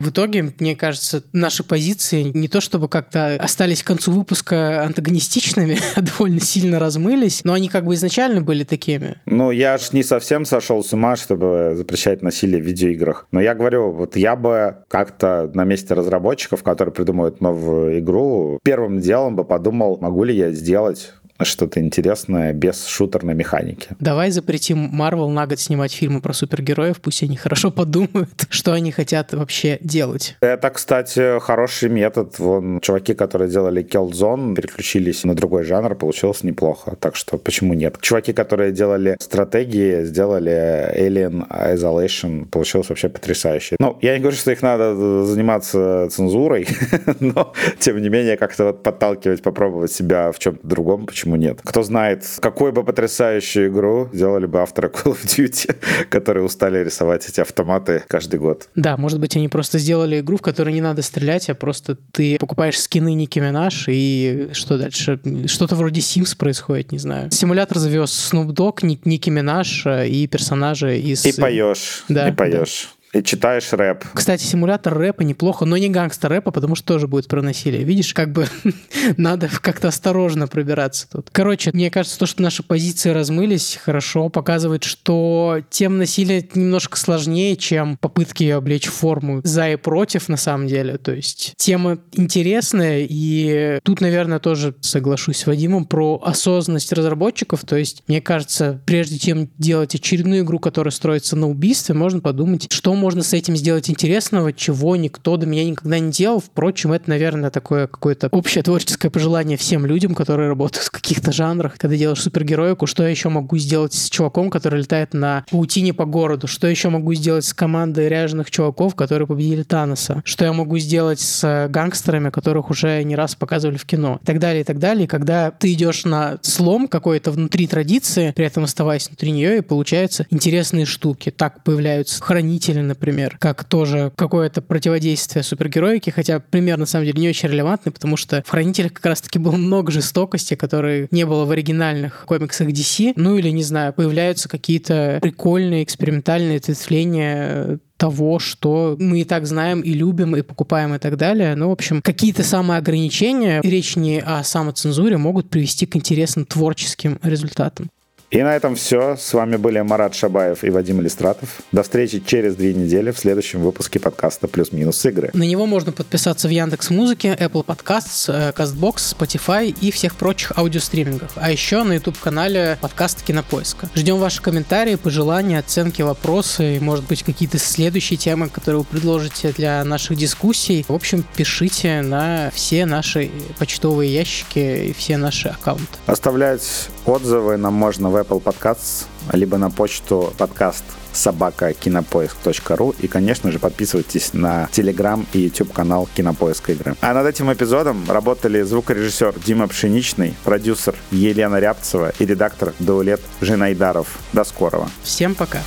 В 0.00 0.08
итоге, 0.08 0.52
мне 0.58 0.74
кажется, 0.74 1.22
наши 1.34 1.62
позиции 1.62 2.32
не 2.34 2.48
то 2.48 2.62
чтобы 2.62 2.88
как-то 2.88 3.36
остались 3.36 3.82
к 3.82 3.86
концу 3.86 4.12
выпуска 4.12 4.82
антагонистичными, 4.82 5.78
а 5.94 6.00
довольно 6.00 6.40
сильно 6.40 6.78
размылись, 6.78 7.44
но 7.44 7.52
они 7.52 7.68
как 7.68 7.84
бы 7.84 7.94
изначально 7.94 8.40
были 8.40 8.64
такими. 8.64 9.18
Ну, 9.26 9.50
я 9.50 9.76
ж 9.76 9.92
не 9.92 10.02
совсем 10.02 10.46
сошел 10.46 10.82
с 10.82 10.94
ума, 10.94 11.16
чтобы 11.16 11.74
запрещать 11.76 12.22
насилие 12.22 12.62
в 12.62 12.64
видеоиграх. 12.64 13.26
Но 13.30 13.42
я 13.42 13.54
говорю, 13.54 13.92
вот 13.92 14.16
я 14.16 14.36
бы 14.36 14.78
как-то 14.88 15.50
на 15.52 15.64
месте 15.64 15.92
разработчиков, 15.92 16.62
которые 16.62 16.94
придумывают 16.94 17.42
новую 17.42 17.98
игру, 17.98 18.58
первым 18.64 19.00
делом 19.00 19.36
бы 19.36 19.44
подумал, 19.44 19.98
могу 20.00 20.24
ли 20.24 20.34
я 20.34 20.50
сделать 20.52 21.12
что-то 21.44 21.80
интересное 21.80 22.52
без 22.52 22.86
шутерной 22.86 23.34
механики. 23.34 23.88
Давай 24.00 24.30
запретим 24.30 24.90
Marvel 25.00 25.28
на 25.28 25.46
год 25.46 25.58
снимать 25.58 25.92
фильмы 25.92 26.20
про 26.20 26.32
супергероев, 26.32 27.00
пусть 27.00 27.22
они 27.22 27.36
хорошо 27.36 27.70
подумают, 27.70 28.46
что 28.48 28.72
они 28.72 28.92
хотят 28.92 29.32
вообще 29.32 29.78
делать. 29.80 30.36
Это, 30.40 30.70
кстати, 30.70 31.38
хороший 31.40 31.88
метод. 31.88 32.38
Вон, 32.38 32.80
чуваки, 32.80 33.14
которые 33.14 33.50
делали 33.50 33.84
Killzone, 33.84 34.54
переключились 34.54 35.24
на 35.24 35.34
другой 35.34 35.64
жанр, 35.64 35.94
получилось 35.94 36.44
неплохо. 36.44 36.96
Так 37.00 37.16
что 37.16 37.38
почему 37.38 37.74
нет? 37.74 37.98
Чуваки, 38.00 38.32
которые 38.32 38.72
делали 38.72 39.16
стратегии, 39.20 40.04
сделали 40.04 40.92
Alien 40.96 41.48
Isolation, 41.48 42.46
получилось 42.46 42.88
вообще 42.88 43.08
потрясающе. 43.08 43.76
Ну, 43.78 43.98
я 44.02 44.14
не 44.14 44.20
говорю, 44.20 44.36
что 44.36 44.50
их 44.50 44.62
надо 44.62 45.24
заниматься 45.24 46.08
цензурой, 46.10 46.66
но, 47.20 47.52
тем 47.78 48.00
не 48.00 48.08
менее, 48.08 48.36
как-то 48.36 48.66
вот 48.66 48.82
подталкивать, 48.82 49.42
попробовать 49.42 49.92
себя 49.92 50.32
в 50.32 50.38
чем-то 50.38 50.66
другом, 50.66 51.06
почему 51.06 51.29
почему 51.30 51.36
нет? 51.36 51.60
Кто 51.64 51.82
знает, 51.82 52.24
какую 52.40 52.72
бы 52.72 52.84
потрясающую 52.84 53.68
игру 53.68 54.08
сделали 54.12 54.46
бы 54.46 54.60
авторы 54.60 54.88
Call 54.88 55.12
of 55.12 55.24
Duty, 55.24 55.76
которые 56.10 56.44
устали 56.44 56.82
рисовать 56.84 57.28
эти 57.28 57.40
автоматы 57.40 58.02
каждый 58.08 58.40
год. 58.40 58.68
Да, 58.74 58.96
может 58.96 59.20
быть, 59.20 59.36
они 59.36 59.48
просто 59.48 59.78
сделали 59.78 60.20
игру, 60.20 60.36
в 60.36 60.42
которой 60.42 60.72
не 60.72 60.80
надо 60.80 61.02
стрелять, 61.02 61.48
а 61.50 61.54
просто 61.54 61.96
ты 62.12 62.38
покупаешь 62.38 62.78
скины 62.80 63.14
Ники 63.14 63.38
Минаж, 63.38 63.84
и 63.88 64.48
что 64.52 64.78
дальше? 64.78 65.20
Что-то 65.46 65.76
вроде 65.76 66.00
Sims 66.00 66.36
происходит, 66.36 66.92
не 66.92 66.98
знаю. 66.98 67.30
Симулятор 67.30 67.78
завез 67.78 68.32
Snoop 68.32 68.48
Dogg, 68.48 68.98
Ники 69.04 69.30
Минаж 69.30 69.86
и 69.86 70.26
персонажи 70.26 70.98
из... 70.98 71.24
И 71.24 71.38
поешь, 71.38 72.04
да, 72.08 72.28
и 72.28 72.32
поешь. 72.32 72.88
Да. 72.90 72.99
И 73.12 73.22
читаешь 73.22 73.72
рэп. 73.72 74.04
Кстати, 74.14 74.44
симулятор 74.44 74.96
рэпа 74.96 75.22
неплохо, 75.22 75.64
но 75.64 75.76
не 75.76 75.88
гангстер 75.88 76.30
рэпа, 76.30 76.52
потому 76.52 76.76
что 76.76 76.86
тоже 76.86 77.08
будет 77.08 77.26
про 77.26 77.42
насилие. 77.42 77.82
Видишь, 77.82 78.14
как 78.14 78.32
бы 78.32 78.46
надо 79.16 79.50
как-то 79.60 79.88
осторожно 79.88 80.46
пробираться 80.46 81.08
тут. 81.10 81.28
Короче, 81.32 81.70
мне 81.72 81.90
кажется, 81.90 82.18
то, 82.18 82.26
что 82.26 82.42
наши 82.42 82.62
позиции 82.62 83.10
размылись, 83.10 83.78
хорошо 83.82 84.28
показывает, 84.28 84.84
что 84.84 85.60
тем 85.70 85.98
насилие 85.98 86.48
немножко 86.54 86.96
сложнее, 86.96 87.56
чем 87.56 87.96
попытки 87.96 88.44
облечь 88.44 88.86
форму 88.86 89.40
за 89.42 89.70
и 89.70 89.76
против, 89.76 90.28
на 90.28 90.36
самом 90.36 90.68
деле. 90.68 90.96
То 90.96 91.12
есть 91.12 91.54
тема 91.56 91.98
интересная, 92.12 93.06
и 93.08 93.80
тут, 93.82 94.00
наверное, 94.00 94.38
тоже 94.38 94.76
соглашусь 94.82 95.38
с 95.38 95.46
Вадимом 95.46 95.84
про 95.84 96.20
осознанность 96.24 96.92
разработчиков. 96.92 97.64
То 97.64 97.74
есть, 97.74 98.04
мне 98.06 98.20
кажется, 98.20 98.80
прежде 98.86 99.18
чем 99.18 99.50
делать 99.58 99.96
очередную 99.96 100.44
игру, 100.44 100.60
которая 100.60 100.92
строится 100.92 101.34
на 101.34 101.48
убийстве, 101.48 101.96
можно 101.96 102.20
подумать, 102.20 102.68
что 102.70 102.99
можно 103.00 103.22
с 103.22 103.32
этим 103.32 103.56
сделать 103.56 103.90
интересного, 103.90 104.52
чего 104.52 104.94
никто 104.94 105.36
до 105.36 105.46
меня 105.46 105.64
никогда 105.64 105.98
не 105.98 106.12
делал. 106.12 106.40
Впрочем, 106.40 106.92
это, 106.92 107.10
наверное, 107.10 107.50
такое 107.50 107.86
какое-то 107.86 108.28
общее 108.30 108.62
творческое 108.62 109.10
пожелание 109.10 109.56
всем 109.56 109.86
людям, 109.86 110.14
которые 110.14 110.48
работают 110.48 110.86
в 110.86 110.90
каких-то 110.90 111.32
жанрах. 111.32 111.78
Когда 111.78 111.96
делаешь 111.96 112.20
супергероику, 112.20 112.86
что 112.86 113.02
я 113.02 113.08
еще 113.08 113.28
могу 113.30 113.56
сделать 113.58 113.94
с 113.94 114.08
чуваком, 114.08 114.50
который 114.50 114.80
летает 114.80 115.14
на 115.14 115.44
паутине 115.50 115.92
по 115.94 116.04
городу? 116.04 116.46
Что 116.46 116.66
еще 116.66 116.90
могу 116.90 117.14
сделать 117.14 117.44
с 117.44 117.54
командой 117.54 118.08
ряженых 118.08 118.50
чуваков, 118.50 118.94
которые 118.94 119.26
победили 119.26 119.62
Таноса? 119.62 120.22
Что 120.24 120.44
я 120.44 120.52
могу 120.52 120.78
сделать 120.78 121.20
с 121.20 121.68
гангстерами, 121.68 122.30
которых 122.30 122.70
уже 122.70 123.02
не 123.02 123.16
раз 123.16 123.34
показывали 123.34 123.76
в 123.78 123.86
кино? 123.86 124.18
И 124.22 124.26
так 124.26 124.38
далее, 124.38 124.60
и 124.60 124.64
так 124.64 124.78
далее. 124.78 125.04
И 125.04 125.08
когда 125.08 125.50
ты 125.50 125.72
идешь 125.72 126.04
на 126.04 126.38
слом 126.42 126.86
какой-то 126.86 127.30
внутри 127.30 127.66
традиции, 127.66 128.32
при 128.36 128.44
этом 128.44 128.64
оставаясь 128.64 129.08
внутри 129.08 129.30
нее, 129.30 129.58
и 129.58 129.60
получаются 129.60 130.26
интересные 130.30 130.84
штуки. 130.84 131.30
Так 131.30 131.64
появляются 131.64 132.22
хранители, 132.22 132.80
например, 132.90 133.36
как 133.40 133.64
тоже 133.64 134.12
какое-то 134.16 134.60
противодействие 134.62 135.42
супергероике, 135.42 136.12
хотя 136.12 136.40
пример 136.40 136.76
на 136.78 136.86
самом 136.86 137.06
деле 137.06 137.20
не 137.20 137.28
очень 137.28 137.48
релевантный, 137.48 137.92
потому 137.92 138.16
что 138.16 138.42
в 138.44 138.50
«Хранителях» 138.50 138.92
как 138.92 139.06
раз-таки 139.06 139.38
было 139.38 139.56
много 139.56 139.92
жестокости, 139.92 140.54
которые 140.54 141.08
не 141.10 141.24
было 141.24 141.44
в 141.44 141.50
оригинальных 141.50 142.24
комиксах 142.26 142.68
DC. 142.68 143.14
Ну 143.16 143.36
или, 143.36 143.48
не 143.50 143.62
знаю, 143.62 143.92
появляются 143.92 144.48
какие-то 144.48 145.18
прикольные 145.22 145.84
экспериментальные 145.84 146.58
ответвления 146.58 147.78
того, 147.96 148.38
что 148.38 148.96
мы 148.98 149.20
и 149.20 149.24
так 149.24 149.46
знаем 149.46 149.82
и 149.82 149.92
любим, 149.92 150.34
и 150.34 150.40
покупаем 150.40 150.94
и 150.94 150.98
так 150.98 151.18
далее. 151.18 151.54
Ну, 151.54 151.68
в 151.68 151.72
общем, 151.72 152.00
какие-то 152.00 152.42
самоограничения, 152.42 153.60
речь 153.62 153.94
не 153.94 154.20
о 154.20 154.42
самоцензуре, 154.42 155.18
могут 155.18 155.50
привести 155.50 155.84
к 155.84 155.96
интересным 155.96 156.46
творческим 156.46 157.18
результатам. 157.22 157.90
И 158.30 158.40
на 158.44 158.54
этом 158.54 158.76
все. 158.76 159.16
С 159.16 159.34
вами 159.34 159.56
были 159.56 159.80
Марат 159.80 160.14
Шабаев 160.14 160.62
и 160.62 160.70
Вадим 160.70 161.00
Илистратов. 161.00 161.62
До 161.72 161.82
встречи 161.82 162.22
через 162.24 162.54
две 162.54 162.72
недели 162.74 163.10
в 163.10 163.18
следующем 163.18 163.60
выпуске 163.60 163.98
подкаста 163.98 164.46
«Плюс-минус 164.46 165.04
игры». 165.04 165.30
На 165.32 165.42
него 165.42 165.66
можно 165.66 165.90
подписаться 165.90 166.46
в 166.46 166.52
Яндекс 166.52 166.90
Музыке, 166.90 167.36
Apple 167.36 167.64
Podcasts, 167.64 168.32
э, 168.32 168.52
CastBox, 168.52 169.16
Spotify 169.18 169.74
и 169.80 169.90
всех 169.90 170.14
прочих 170.14 170.56
аудиостримингов. 170.56 171.32
А 171.34 171.50
еще 171.50 171.82
на 171.82 171.94
YouTube-канале 171.94 172.78
подкаста 172.80 173.24
Кинопоиска. 173.24 173.90
Ждем 173.96 174.18
ваши 174.18 174.40
комментарии, 174.40 174.94
пожелания, 174.94 175.58
оценки, 175.58 176.02
вопросы, 176.02 176.76
и, 176.76 176.78
может 176.78 177.08
быть, 177.08 177.24
какие-то 177.24 177.58
следующие 177.58 178.16
темы, 178.16 178.48
которые 178.48 178.82
вы 178.82 178.84
предложите 178.84 179.50
для 179.50 179.82
наших 179.82 180.16
дискуссий. 180.16 180.84
В 180.86 180.94
общем, 180.94 181.24
пишите 181.34 182.00
на 182.02 182.52
все 182.54 182.86
наши 182.86 183.28
почтовые 183.58 184.14
ящики 184.14 184.90
и 184.90 184.92
все 184.92 185.16
наши 185.16 185.48
аккаунты. 185.48 185.98
Оставлять 186.06 186.90
отзывы 187.10 187.56
нам 187.56 187.74
можно 187.74 188.10
в 188.10 188.16
Apple 188.16 188.42
Podcasts, 188.42 189.06
либо 189.32 189.58
на 189.58 189.70
почту 189.70 190.32
подкаст 190.38 190.84
собака 191.12 191.72
кинопоиск.ру 191.72 192.94
и, 193.00 193.08
конечно 193.08 193.50
же, 193.50 193.58
подписывайтесь 193.58 194.32
на 194.32 194.68
Telegram 194.72 195.26
и 195.32 195.40
YouTube 195.40 195.72
канал 195.72 196.08
Кинопоиск 196.14 196.70
игры. 196.70 196.94
А 197.00 197.12
над 197.12 197.26
этим 197.26 197.52
эпизодом 197.52 198.08
работали 198.08 198.62
звукорежиссер 198.62 199.34
Дима 199.44 199.66
Пшеничный, 199.68 200.34
продюсер 200.44 200.94
Елена 201.10 201.58
Рябцева 201.58 202.12
и 202.18 202.26
редактор 202.26 202.72
Даулет 202.78 203.20
Женайдаров. 203.40 204.18
До 204.32 204.44
скорого. 204.44 204.88
Всем 205.02 205.34
пока. 205.34 205.58